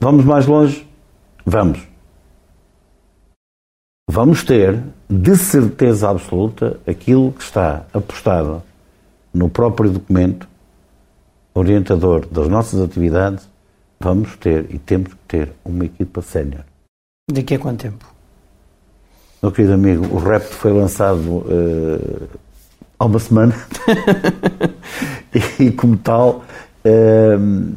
Vamos 0.00 0.24
mais 0.24 0.46
longe? 0.46 0.88
Vamos. 1.44 1.80
Vamos 4.08 4.42
ter, 4.42 4.82
de 5.08 5.36
certeza 5.36 6.10
absoluta, 6.10 6.80
aquilo 6.86 7.32
que 7.32 7.42
está 7.42 7.86
apostado 7.92 8.62
no 9.32 9.48
próprio 9.48 9.90
documento 9.90 10.48
orientador 11.54 12.26
das 12.26 12.48
nossas 12.48 12.80
atividades 12.80 13.48
vamos 14.00 14.34
ter 14.36 14.66
e 14.74 14.78
temos 14.78 15.12
que 15.12 15.20
ter 15.28 15.52
uma 15.64 15.84
equipa 15.84 16.22
sénior. 16.22 16.64
Daqui 17.30 17.54
a 17.54 17.58
quanto 17.58 17.82
tempo? 17.82 18.06
Meu 19.42 19.52
querido 19.52 19.74
amigo, 19.74 20.06
o 20.06 20.18
repto 20.18 20.54
foi 20.54 20.72
lançado 20.72 21.20
uh, 21.20 22.28
há 22.98 23.04
uma 23.04 23.18
semana 23.18 23.54
e, 25.58 25.70
como 25.70 25.96
tal, 25.98 26.44
uh, 26.84 27.74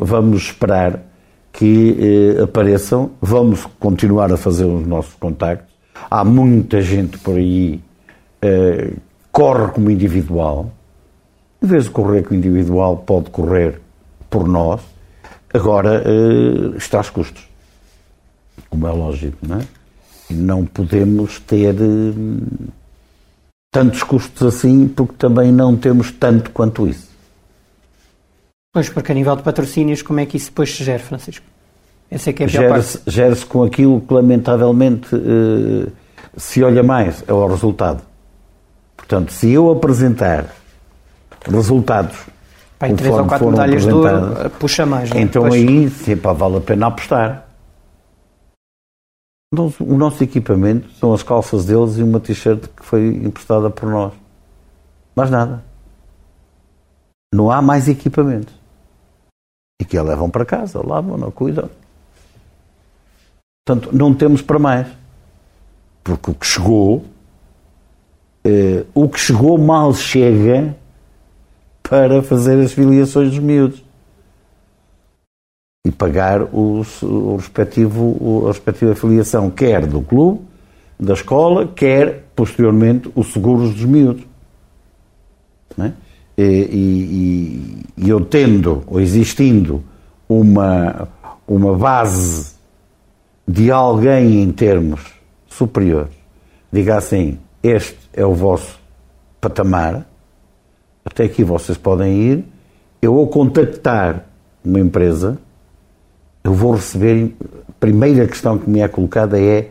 vamos 0.00 0.42
esperar 0.42 1.02
que 1.52 2.36
uh, 2.38 2.44
apareçam, 2.44 3.10
vamos 3.20 3.66
continuar 3.78 4.32
a 4.32 4.36
fazer 4.36 4.64
os 4.64 4.86
nossos 4.86 5.14
contactos. 5.14 5.74
Há 6.10 6.24
muita 6.24 6.80
gente 6.80 7.18
por 7.18 7.36
aí 7.36 7.82
que 8.40 8.94
corre 9.32 9.72
como 9.72 9.90
individual. 9.90 10.70
Em 11.60 11.66
vez 11.66 11.84
de 11.84 11.90
correr 11.90 12.22
como 12.22 12.38
individual, 12.38 12.98
pode 12.98 13.30
correr 13.30 13.80
por 14.30 14.46
nós 14.46 14.80
Agora 15.52 16.02
uh, 16.06 16.76
está 16.76 16.98
aos 16.98 17.08
custos, 17.08 17.48
como 18.68 18.86
é 18.86 18.90
lógico, 18.90 19.38
não 19.46 19.58
é? 19.58 19.66
Não 20.30 20.66
podemos 20.66 21.40
ter 21.40 21.74
uh, 21.74 22.68
tantos 23.72 24.02
custos 24.02 24.46
assim, 24.46 24.86
porque 24.88 25.14
também 25.16 25.50
não 25.50 25.74
temos 25.74 26.12
tanto 26.12 26.50
quanto 26.50 26.86
isso. 26.86 27.07
Pois, 28.72 28.88
porque 28.88 29.12
a 29.12 29.14
nível 29.14 29.34
de 29.36 29.42
patrocínios, 29.42 30.02
como 30.02 30.20
é 30.20 30.26
que 30.26 30.36
isso 30.36 30.50
depois 30.50 30.74
se 30.74 30.84
gera, 30.84 30.98
Francisco? 30.98 31.44
Essa 32.10 32.30
é 32.30 32.32
que 32.32 32.42
é 32.42 32.46
a 32.46 32.48
pior 32.48 32.62
gera-se, 32.62 32.98
parte. 32.98 33.10
gera-se 33.10 33.46
com 33.46 33.62
aquilo 33.62 34.00
que 34.00 34.12
lamentavelmente 34.12 35.08
eh, 35.14 35.90
se 36.36 36.62
olha 36.62 36.82
mais, 36.82 37.22
é 37.26 37.32
o 37.32 37.46
resultado. 37.46 38.02
Portanto, 38.96 39.32
se 39.32 39.50
eu 39.50 39.70
apresentar 39.70 40.46
resultados 41.46 42.16
Pai, 42.78 42.92
três 42.94 43.14
ou 43.14 43.24
quatro 43.26 43.50
medalhas 43.50 43.82
de 43.84 43.92
ouro, 43.92 44.50
puxa 44.58 44.86
mais. 44.86 45.10
não 45.10 45.16
é? 45.16 45.20
então 45.22 45.42
Pois. 45.42 45.54
aí 45.54 45.90
sim, 45.90 46.16
pá, 46.16 46.32
vale 46.32 46.58
a 46.58 46.60
pena 46.60 46.86
apostar. 46.86 47.46
O 49.80 49.96
nosso 49.96 50.22
equipamento 50.22 50.90
são 50.92 51.12
as 51.14 51.22
calças 51.22 51.64
deles 51.64 51.96
e 51.96 52.02
uma 52.02 52.20
t-shirt 52.20 52.66
que 52.76 52.84
foi 52.84 53.08
emprestada 53.08 53.70
por 53.70 53.88
nós. 53.88 54.12
Mais 55.16 55.30
nada. 55.30 55.64
Não 57.34 57.50
há 57.50 57.60
mais 57.62 57.88
equipamento. 57.88 58.52
E 59.80 59.84
que 59.84 59.96
a 59.96 60.02
levam 60.02 60.28
para 60.28 60.44
casa, 60.44 60.84
lavam, 60.84 61.16
não 61.16 61.30
cuidam. 61.30 61.70
Portanto, 63.64 63.94
não 63.94 64.14
temos 64.14 64.42
para 64.42 64.58
mais. 64.58 64.88
Porque 66.02 66.30
o 66.30 66.34
que 66.34 66.46
chegou, 66.46 67.04
eh, 68.44 68.84
o 68.94 69.08
que 69.08 69.20
chegou 69.20 69.56
mal 69.58 69.94
chega 69.94 70.74
para 71.82 72.22
fazer 72.22 72.58
as 72.60 72.72
filiações 72.72 73.30
dos 73.30 73.38
miúdos 73.38 73.84
e 75.86 75.90
pagar 75.90 76.42
os- 76.42 77.02
o 77.02 77.36
respectivo, 77.36 78.16
o- 78.20 78.44
a 78.46 78.48
respectiva 78.48 78.94
filiação, 78.94 79.50
quer 79.50 79.86
do 79.86 80.02
clube, 80.02 80.40
da 80.98 81.12
escola, 81.12 81.68
quer, 81.68 82.24
posteriormente, 82.34 83.10
os 83.14 83.32
seguros 83.32 83.74
dos 83.74 83.84
miúdos. 83.84 84.24
Não 85.76 85.86
é? 85.86 85.92
E, 86.38 86.42
e- 86.42 87.82
e- 87.96 88.08
eu 88.08 88.24
tendo, 88.24 88.84
ou 88.86 89.00
existindo, 89.00 89.82
uma, 90.28 91.08
uma 91.48 91.76
base 91.76 92.52
de 93.46 93.72
alguém 93.72 94.40
em 94.42 94.52
termos 94.52 95.00
superiores, 95.48 96.12
diga 96.70 96.96
assim, 96.96 97.38
este 97.60 97.98
é 98.12 98.24
o 98.24 98.34
vosso 98.34 98.78
patamar, 99.40 100.06
até 101.04 101.24
aqui 101.24 101.42
vocês 101.42 101.76
podem 101.76 102.14
ir, 102.16 102.44
eu 103.02 103.18
ao 103.18 103.26
contactar 103.26 104.24
uma 104.64 104.78
empresa, 104.78 105.38
eu 106.44 106.52
vou 106.52 106.74
receber, 106.74 107.34
a 107.68 107.72
primeira 107.80 108.28
questão 108.28 108.58
que 108.58 108.70
me 108.70 108.78
é 108.80 108.86
colocada 108.86 109.40
é, 109.40 109.70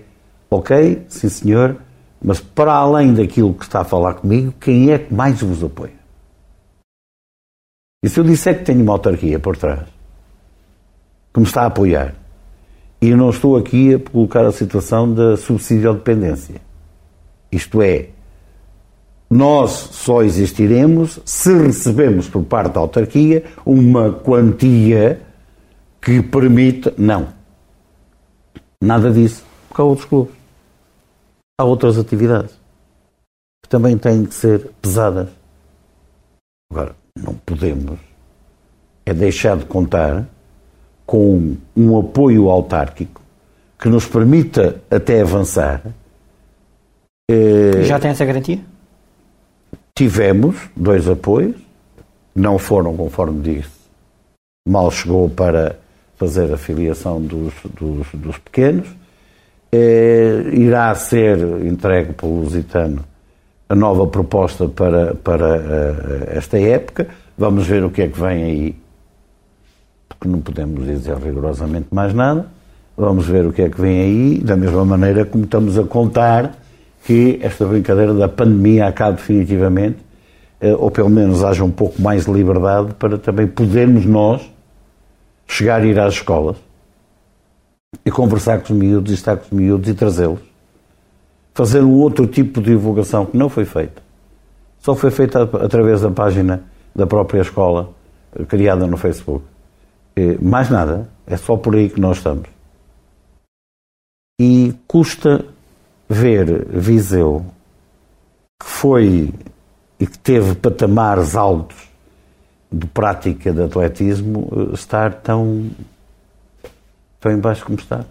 ok, 0.49 1.03
sim 1.08 1.30
senhor, 1.30 1.77
mas 2.21 2.41
para 2.41 2.73
além 2.73 3.13
daquilo 3.13 3.53
que 3.53 3.63
está 3.63 3.82
a 3.82 3.86
falar 3.86 4.15
comigo, 4.15 4.53
quem 4.60 4.91
é 4.91 4.99
que 4.99 5.13
mais 5.13 5.41
vos 5.41 5.63
apoia? 5.63 5.95
E 8.04 8.10
se 8.10 8.20
eu 8.20 8.24
disser 8.24 8.60
que 8.60 8.66
tenho 8.66 8.82
uma 8.84 8.94
autarquia 8.94 9.40
por 9.40 9.58
trás, 9.58 9.88
que 11.34 11.40
me 11.40 11.46
está 11.46 11.64
a 11.64 11.66
apoiar, 11.68 12.16
e 13.02 13.10
eu 13.10 13.18
não 13.18 13.30
estou 13.30 13.58
aqui 13.58 13.96
a 13.96 14.00
colocar 14.00 14.46
a 14.46 14.52
situação 14.52 15.14
da 15.14 15.38
subsídio 15.38 15.90
à 15.90 15.94
dependência, 15.94 16.62
isto 17.52 17.82
é, 17.82 18.10
nós 19.30 19.72
só 19.72 20.24
existiremos 20.24 21.20
se 21.26 21.54
recebemos 21.54 22.30
por 22.30 22.44
parte 22.44 22.74
da 22.74 22.80
autarquia 22.80 23.44
uma 23.66 24.14
quantia 24.14 25.22
que 26.02 26.22
permita. 26.22 26.94
Não. 26.98 27.34
Nada 28.82 29.12
disso. 29.12 29.44
Porque 29.68 29.82
há 29.82 29.86
outros 29.86 30.08
clubes. 30.08 30.34
Há 31.60 31.66
outras 31.66 31.98
atividades 31.98 32.52
que 33.64 33.70
também 33.70 33.98
têm 33.98 34.26
que 34.26 34.34
ser 34.34 34.72
pesadas. 34.82 35.30
Agora, 36.72 36.96
não 37.23 37.34
podemos 37.45 37.99
é 39.06 39.13
deixar 39.13 39.56
de 39.56 39.65
contar 39.65 40.27
com 41.06 41.56
um 41.75 41.97
apoio 41.97 42.49
autárquico 42.49 43.21
que 43.80 43.88
nos 43.88 44.06
permita 44.06 44.82
até 44.91 45.21
avançar. 45.21 45.82
Já 47.84 47.99
tem 47.99 48.12
essa 48.12 48.25
garantia? 48.25 48.60
Tivemos 49.97 50.58
dois 50.75 51.08
apoios, 51.08 51.56
não 52.36 52.60
foram, 52.60 52.95
conforme 52.97 53.41
disse, 53.41 53.77
mal 54.67 54.91
chegou 54.91 55.30
para 55.30 55.80
fazer 56.17 56.51
a 56.53 56.58
filiação 56.58 57.21
dos, 57.21 57.53
dos, 57.80 58.08
dos 58.13 58.38
pequenos. 58.39 58.88
Eh, 59.71 60.49
irá 60.53 60.93
ser 60.95 61.39
entregue 61.65 62.13
pelo 62.13 62.41
Lusitano 62.41 63.03
a 63.69 63.75
nova 63.75 64.08
proposta 64.08 64.67
para, 64.67 65.15
para 65.15 65.58
eh, 65.58 66.34
esta 66.38 66.58
época. 66.60 67.08
Vamos 67.38 67.67
ver 67.67 67.84
o 67.84 67.89
que 67.89 68.01
é 68.01 68.08
que 68.08 68.19
vem 68.19 68.43
aí, 68.43 68.75
porque 70.08 70.27
não 70.27 70.39
podemos 70.39 70.86
dizer 70.86 71.17
rigorosamente 71.17 71.88
mais 71.91 72.13
nada. 72.13 72.47
Vamos 72.95 73.27
ver 73.27 73.45
o 73.45 73.53
que 73.53 73.62
é 73.62 73.69
que 73.69 73.80
vem 73.80 74.01
aí, 74.01 74.38
da 74.39 74.56
mesma 74.56 74.84
maneira 74.84 75.25
como 75.25 75.43
estamos 75.43 75.77
a 75.77 75.84
contar 75.84 76.58
que 77.03 77.39
esta 77.41 77.65
brincadeira 77.65 78.13
da 78.13 78.27
pandemia 78.27 78.88
acabe 78.88 79.17
definitivamente, 79.17 79.97
eh, 80.60 80.73
ou 80.73 80.89
pelo 80.89 81.10
menos 81.10 81.43
haja 81.43 81.63
um 81.63 81.71
pouco 81.71 82.01
mais 82.01 82.25
de 82.25 82.32
liberdade 82.32 82.93
para 82.95 83.17
também 83.17 83.47
podermos 83.47 84.06
nós 84.06 84.41
chegar 85.45 85.82
a 85.82 85.86
ir 85.86 85.99
às 85.99 86.15
escolas 86.15 86.58
e 88.06 88.12
conversar 88.12 88.60
com 88.62 88.73
os 88.73 88.80
miúdos 88.80 89.12
e 89.12 89.15
estar 89.15 89.38
com 89.38 89.45
os 89.45 89.51
miúdos 89.51 89.89
e 89.89 89.93
trazê-los. 89.93 90.47
Fazer 91.58 91.84
um 91.84 91.96
outro 91.96 92.28
tipo 92.28 92.62
de 92.62 92.70
divulgação 92.70 93.26
que 93.26 93.36
não 93.36 93.50
foi 93.50 93.65
feita. 93.65 94.00
Só 94.78 94.93
foi 94.93 95.10
feita 95.10 95.41
através 95.41 96.02
da 96.02 96.12
página 96.12 96.63
da 96.96 97.08
própria 97.08 97.41
escola, 97.41 97.89
eh, 98.36 98.46
criada 98.46 98.86
no 98.86 98.96
Facebook. 98.96 99.43
Eh, 100.15 100.38
Mais 100.39 100.70
nada, 100.70 101.10
é 101.26 101.36
só 101.36 101.58
por 101.58 101.76
aí 101.76 101.89
que 101.89 102.00
nós 102.00 102.17
estamos. 102.17 102.48
E 104.39 104.76
custa 104.88 105.46
ver 106.08 106.67
Viseu, 106.67 107.43
que 108.62 108.70
foi 108.70 109.34
e 110.00 110.06
que 110.06 110.20
teve 110.20 110.54
patamares 110.54 111.36
altos 111.36 111.89
de 112.72 112.86
prática 112.86 113.52
de 113.52 113.63
atletismo, 113.63 114.48
eh, 114.56 114.74
estar 114.76 115.12
tão, 115.24 115.72
tão 117.20 117.32
em 117.32 117.39
baixo 117.39 117.65
como 117.65 117.80
está. 117.80 118.06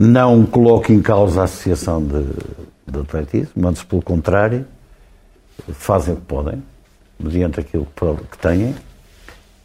Não 0.00 0.46
coloco 0.46 0.92
em 0.92 1.02
causa 1.02 1.40
a 1.40 1.44
associação 1.44 2.00
de, 2.00 2.22
de 2.86 3.00
atletismo, 3.00 3.66
antes 3.66 3.82
pelo 3.82 4.00
contrário, 4.00 4.64
fazem 5.72 6.14
o 6.14 6.18
que 6.18 6.22
podem, 6.22 6.62
mediante 7.18 7.58
aquilo 7.58 7.84
que 8.30 8.38
têm. 8.38 8.76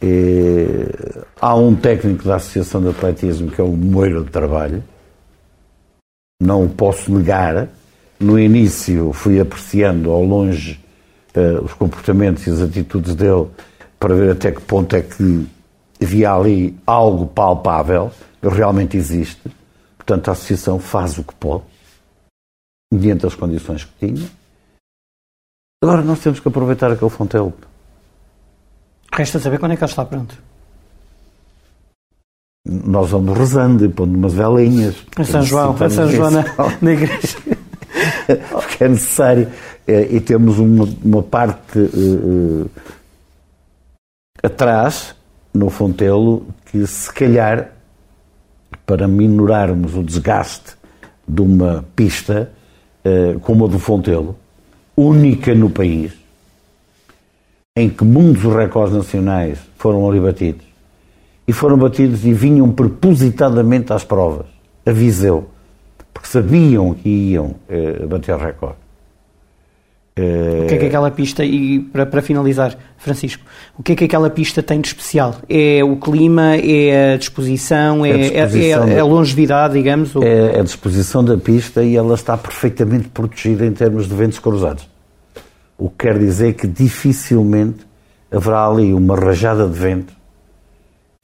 Eh, 0.02 1.24
há 1.40 1.54
um 1.54 1.76
técnico 1.76 2.24
da 2.24 2.34
Associação 2.34 2.82
de 2.82 2.88
Atletismo 2.88 3.48
que 3.48 3.60
é 3.60 3.64
o 3.64 3.76
Moeiro 3.76 4.24
de 4.24 4.30
Trabalho, 4.30 4.82
não 6.42 6.64
o 6.64 6.68
posso 6.68 7.14
negar. 7.14 7.68
No 8.18 8.36
início 8.36 9.12
fui 9.12 9.38
apreciando 9.38 10.10
ao 10.10 10.24
longe 10.24 10.80
eh, 11.32 11.60
os 11.62 11.74
comportamentos 11.74 12.44
e 12.48 12.50
as 12.50 12.60
atitudes 12.60 13.14
dele 13.14 13.46
para 14.00 14.16
ver 14.16 14.32
até 14.32 14.50
que 14.50 14.60
ponto 14.60 14.96
é 14.96 15.00
que 15.00 15.46
havia 16.02 16.32
ali 16.32 16.76
algo 16.84 17.24
palpável, 17.24 18.10
que 18.42 18.48
realmente 18.48 18.96
existe. 18.96 19.40
Portanto, 20.04 20.28
a 20.28 20.32
associação 20.32 20.78
faz 20.78 21.16
o 21.18 21.24
que 21.24 21.34
pode, 21.36 21.64
mediante 22.92 23.26
as 23.26 23.34
condições 23.34 23.84
que 23.84 24.06
tinha. 24.06 24.28
Agora 25.82 26.02
nós 26.02 26.20
temos 26.20 26.40
que 26.40 26.48
aproveitar 26.48 26.90
aquele 26.92 27.10
Fontelo. 27.10 27.52
Resta 29.12 29.38
saber 29.38 29.58
quando 29.58 29.72
é 29.72 29.76
que 29.76 29.84
ele 29.84 29.90
está 29.90 30.04
pronto. 30.04 30.36
Nós 32.66 33.10
vamos 33.10 33.36
rezando 33.38 33.84
e 33.84 33.88
pondo 33.88 34.16
umas 34.16 34.32
velinhas. 34.34 34.96
Em 35.18 35.24
São 35.24 35.42
João, 35.42 35.74
em 35.74 35.90
São 35.90 36.10
João 36.10 36.30
na, 36.30 36.44
na 36.80 36.92
igreja. 36.92 37.38
porque 38.50 38.84
é 38.84 38.88
necessário. 38.88 39.50
Eh, 39.86 40.16
E 40.16 40.20
temos 40.20 40.58
uma, 40.58 40.84
uma 41.04 41.22
parte 41.22 41.78
eh, 41.78 42.66
atrás, 44.42 45.14
no 45.52 45.68
Fontelo, 45.70 46.46
que 46.66 46.86
se 46.86 47.12
calhar, 47.12 47.73
para 48.86 49.08
minorarmos 49.08 49.96
o 49.96 50.02
desgaste 50.02 50.76
de 51.26 51.40
uma 51.40 51.84
pista 51.96 52.50
eh, 53.04 53.36
como 53.42 53.64
a 53.64 53.68
do 53.68 53.78
Fontelo, 53.78 54.36
única 54.96 55.54
no 55.54 55.70
país, 55.70 56.12
em 57.76 57.88
que 57.88 58.04
muitos 58.04 58.44
recordes 58.54 58.96
nacionais 58.96 59.58
foram 59.76 60.08
ali 60.08 60.20
batidos, 60.20 60.64
e 61.46 61.52
foram 61.52 61.76
batidos 61.76 62.24
e 62.24 62.32
vinham 62.32 62.70
propositadamente 62.70 63.92
às 63.92 64.04
provas, 64.04 64.46
a 64.86 64.92
Viseu, 64.92 65.48
porque 66.12 66.28
sabiam 66.28 66.94
que 66.94 67.08
iam 67.08 67.56
eh, 67.68 68.06
bater 68.06 68.36
recorde. 68.36 68.83
O 70.16 70.66
que 70.68 70.74
é 70.74 70.78
que 70.78 70.86
aquela 70.86 71.10
pista, 71.10 71.44
e 71.44 71.80
para, 71.80 72.06
para 72.06 72.22
finalizar, 72.22 72.76
Francisco, 72.96 73.42
o 73.76 73.82
que 73.82 73.92
é 73.92 73.96
que 73.96 74.04
aquela 74.04 74.30
pista 74.30 74.62
tem 74.62 74.80
de 74.80 74.86
especial? 74.86 75.34
É 75.48 75.82
o 75.82 75.96
clima, 75.96 76.54
é 76.56 77.14
a 77.14 77.16
disposição, 77.16 78.06
é, 78.06 78.12
A 78.12 78.16
disposição 78.46 78.84
é- 78.84 78.92
é 78.92 78.94
da- 78.94 79.00
a 79.00 79.04
longevidade, 79.04 79.74
digamos? 79.74 80.14
ou- 80.14 80.22
É 80.22 80.60
a 80.60 80.62
disposição 80.62 81.24
da 81.24 81.36
pista 81.36 81.82
e 81.82 81.96
ela 81.96 82.14
está 82.14 82.36
perfeitamente 82.36 83.08
protegida 83.08 83.66
em 83.66 83.72
termos 83.72 84.06
de 84.08 84.14
ventos 84.14 84.38
cruzados. 84.38 84.88
O 85.76 85.90
que 85.90 86.06
quer 86.06 86.16
dizer 86.16 86.52
que 86.54 86.68
dificilmente 86.68 87.84
haverá 88.30 88.68
ali 88.68 88.94
uma 88.94 89.16
rajada 89.16 89.66
de 89.66 89.76
vento 89.76 90.12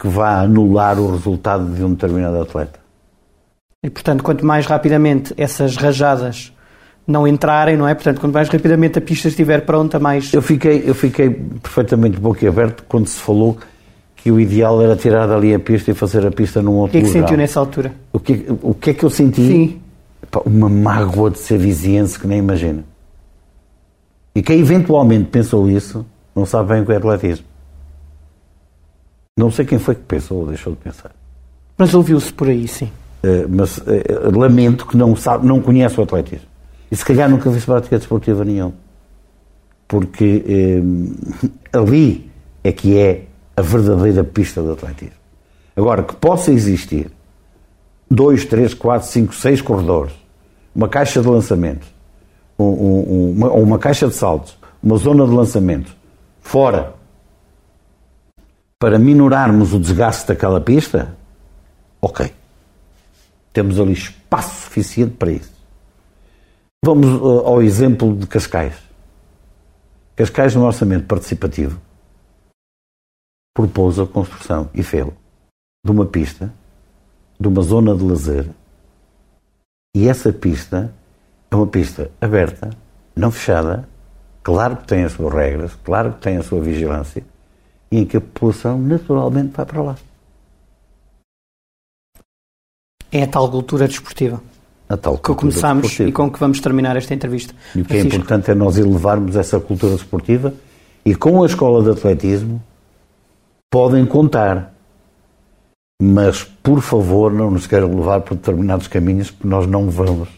que 0.00 0.08
vá 0.08 0.40
anular 0.40 0.98
o 0.98 1.12
resultado 1.12 1.72
de 1.72 1.84
um 1.84 1.90
determinado 1.94 2.40
atleta. 2.42 2.80
E, 3.84 3.88
portanto, 3.90 4.24
quanto 4.24 4.44
mais 4.44 4.66
rapidamente 4.66 5.32
essas 5.36 5.76
rajadas 5.76 6.52
não 7.10 7.26
entrarem, 7.26 7.76
não 7.76 7.86
é? 7.86 7.94
Portanto, 7.94 8.20
quanto 8.20 8.32
mais 8.32 8.48
rapidamente 8.48 8.98
a 8.98 9.02
pista 9.02 9.28
estiver 9.28 9.64
pronta, 9.66 9.98
mais. 9.98 10.32
Eu 10.32 10.42
fiquei, 10.42 10.82
eu 10.86 10.94
fiquei 10.94 11.30
perfeitamente 11.30 12.18
boquiaberto 12.18 12.84
quando 12.88 13.06
se 13.06 13.20
falou 13.20 13.58
que 14.16 14.30
o 14.30 14.38
ideal 14.38 14.82
era 14.82 14.96
tirar 14.96 15.26
dali 15.26 15.54
a 15.54 15.58
pista 15.58 15.90
e 15.90 15.94
fazer 15.94 16.26
a 16.26 16.30
pista 16.30 16.60
num 16.60 16.72
outro 16.72 16.98
lugar. 16.98 16.98
O 16.98 16.98
que 16.98 16.98
é 16.98 17.00
que 17.00 17.06
lugar. 17.06 17.28
sentiu 17.28 17.36
nessa 17.36 17.60
altura? 17.60 17.92
O 18.12 18.20
que, 18.20 18.46
o 18.62 18.74
que 18.74 18.90
é 18.90 18.94
que 18.94 19.04
eu 19.04 19.10
senti? 19.10 19.46
Sim. 19.46 19.80
Uma 20.44 20.68
mágoa 20.68 21.30
de 21.30 21.38
ser 21.38 21.58
viziense 21.58 22.18
que 22.18 22.26
nem 22.26 22.38
imagina. 22.38 22.84
E 24.34 24.42
quem 24.42 24.60
eventualmente 24.60 25.24
pensou 25.24 25.68
isso 25.68 26.06
não 26.34 26.46
sabe 26.46 26.74
bem 26.74 26.82
o 26.82 26.86
que 26.86 26.92
é 26.92 26.96
atletismo. 26.96 27.46
Não 29.36 29.50
sei 29.50 29.64
quem 29.64 29.78
foi 29.78 29.94
que 29.94 30.02
pensou 30.02 30.40
ou 30.40 30.46
deixou 30.46 30.74
de 30.74 30.78
pensar. 30.78 31.12
Mas 31.76 31.94
ouviu-se 31.94 32.32
por 32.32 32.48
aí, 32.48 32.68
sim. 32.68 32.90
Uh, 33.24 33.48
mas 33.48 33.78
uh, 33.78 34.38
lamento 34.38 34.86
que 34.86 34.96
não, 34.96 35.16
sabe, 35.16 35.46
não 35.46 35.60
conhece 35.60 35.98
o 35.98 36.02
atletismo. 36.02 36.49
E 36.90 36.96
se 36.96 37.04
calhar 37.04 37.28
nunca 37.28 37.50
fez 37.50 37.64
prática 37.64 37.98
desportiva 37.98 38.44
nenhuma. 38.44 38.74
Porque 39.86 40.44
uh, 40.82 41.50
ali 41.72 42.30
é 42.64 42.72
que 42.72 42.98
é 42.98 43.26
a 43.56 43.62
verdadeira 43.62 44.24
pista 44.24 44.62
de 44.62 44.70
atletismo. 44.70 45.20
Agora, 45.76 46.02
que 46.02 46.14
possa 46.16 46.52
existir 46.52 47.10
dois, 48.10 48.44
três, 48.44 48.74
quatro, 48.74 49.08
cinco, 49.08 49.34
seis 49.34 49.62
corredores, 49.62 50.12
uma 50.74 50.88
caixa 50.88 51.22
de 51.22 51.28
lançamento, 51.28 51.86
um, 52.58 52.64
um, 52.64 53.30
uma, 53.32 53.50
uma 53.52 53.78
caixa 53.78 54.08
de 54.08 54.14
saltos, 54.14 54.58
uma 54.82 54.96
zona 54.96 55.24
de 55.24 55.32
lançamento, 55.32 55.94
fora, 56.40 56.94
para 58.78 58.98
minorarmos 58.98 59.72
o 59.74 59.78
desgaste 59.78 60.26
daquela 60.26 60.60
pista, 60.60 61.14
ok. 62.00 62.32
Temos 63.52 63.78
ali 63.78 63.92
espaço 63.92 64.64
suficiente 64.64 65.12
para 65.16 65.32
isso. 65.32 65.59
Vamos 66.82 67.06
uh, 67.20 67.46
ao 67.46 67.60
exemplo 67.60 68.16
de 68.16 68.26
Cascais. 68.26 68.74
Cascais, 70.16 70.54
no 70.54 70.64
orçamento 70.64 71.06
participativo, 71.06 71.78
propôs 73.54 73.98
a 73.98 74.06
construção 74.06 74.70
e 74.72 74.82
fez 74.82 75.06
de 75.84 75.90
uma 75.90 76.06
pista, 76.06 76.50
de 77.38 77.48
uma 77.48 77.60
zona 77.60 77.94
de 77.94 78.02
lazer, 78.02 78.48
e 79.94 80.08
essa 80.08 80.32
pista 80.32 80.94
é 81.50 81.54
uma 81.56 81.66
pista 81.66 82.10
aberta, 82.18 82.70
não 83.14 83.30
fechada, 83.30 83.86
claro 84.42 84.78
que 84.78 84.86
tem 84.86 85.04
as 85.04 85.12
suas 85.12 85.34
regras, 85.34 85.74
claro 85.84 86.14
que 86.14 86.20
tem 86.20 86.38
a 86.38 86.42
sua 86.42 86.62
vigilância, 86.62 87.22
e 87.90 87.98
em 87.98 88.06
que 88.06 88.16
a 88.16 88.20
população 88.20 88.78
naturalmente 88.78 89.54
vai 89.54 89.66
para 89.66 89.82
lá. 89.82 89.98
É 93.12 93.24
a 93.24 93.26
tal 93.26 93.50
cultura 93.50 93.86
desportiva. 93.86 94.40
A 94.90 94.96
tal 94.96 95.16
que 95.16 95.32
começamos 95.34 95.82
desportiva. 95.82 96.08
e 96.10 96.12
com 96.12 96.28
que 96.28 96.40
vamos 96.40 96.60
terminar 96.60 96.96
esta 96.96 97.14
entrevista. 97.14 97.54
E 97.76 97.80
o 97.80 97.84
que 97.84 97.92
é 97.92 98.00
Francisco. 98.00 98.16
é 98.16 98.18
importante 98.18 98.50
é 98.50 98.54
nós 98.56 98.76
elevarmos 98.76 99.36
essa 99.36 99.60
cultura 99.60 99.94
desportiva 99.94 100.52
e 101.04 101.14
com 101.14 101.44
a 101.44 101.46
escola 101.46 101.80
de 101.84 101.90
atletismo 101.90 102.60
podem 103.70 104.04
contar. 104.04 104.74
Mas, 106.02 106.42
por 106.42 106.80
favor, 106.80 107.32
não 107.32 107.52
nos 107.52 107.68
queiram 107.68 107.94
levar 107.94 108.22
por 108.22 108.34
determinados 108.34 108.88
caminhos, 108.88 109.30
porque 109.30 109.46
nós 109.46 109.64
não 109.66 109.88
vamos 109.88 110.28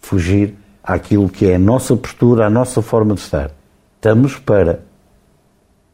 fugir 0.00 0.56
àquilo 0.82 1.28
que 1.28 1.46
é 1.46 1.54
a 1.54 1.58
nossa 1.58 1.94
postura, 1.94 2.46
a 2.46 2.50
nossa 2.50 2.82
forma 2.82 3.14
de 3.14 3.20
estar. 3.20 3.52
Estamos 3.96 4.36
para 4.36 4.80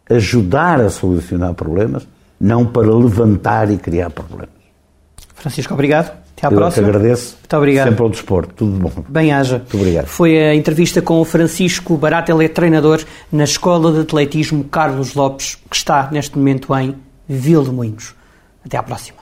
ajudar 0.09 0.81
a 0.81 0.89
solucionar 0.89 1.53
problemas, 1.53 2.09
não 2.41 2.65
para 2.65 2.91
levantar 2.91 3.71
e 3.71 3.77
criar 3.77 4.09
problemas. 4.09 4.55
Francisco, 5.35 5.75
obrigado. 5.75 6.28
Até 6.39 6.47
à 6.47 6.51
Eu 6.51 6.57
próxima. 6.57 6.87
Eu 6.87 6.95
agradeço. 6.95 7.37
Muito 7.41 7.57
obrigado. 7.57 7.89
Sempre 7.89 8.03
ao 8.03 8.09
desporto. 8.11 8.55
Tudo 8.55 8.71
bom. 8.71 9.05
Bem 9.09 9.33
haja. 9.33 9.59
Muito 9.59 9.77
obrigado. 9.77 10.07
Foi 10.07 10.39
a 10.39 10.55
entrevista 10.55 11.03
com 11.03 11.21
o 11.21 11.25
Francisco 11.25 11.97
Barata, 11.97 12.33
ele 12.33 12.45
é 12.45 12.49
treinador 12.49 13.03
na 13.31 13.45
Escola 13.45 13.93
de 13.93 14.01
Atletismo 14.01 14.65
Carlos 14.65 15.15
Lopes, 15.15 15.57
que 15.69 15.77
está 15.77 16.09
neste 16.13 16.39
momento 16.39 16.75
em 16.77 16.95
Vilmoinhos. 17.29 18.15
Até 18.65 18.77
à 18.77 18.83
próxima. 18.83 19.19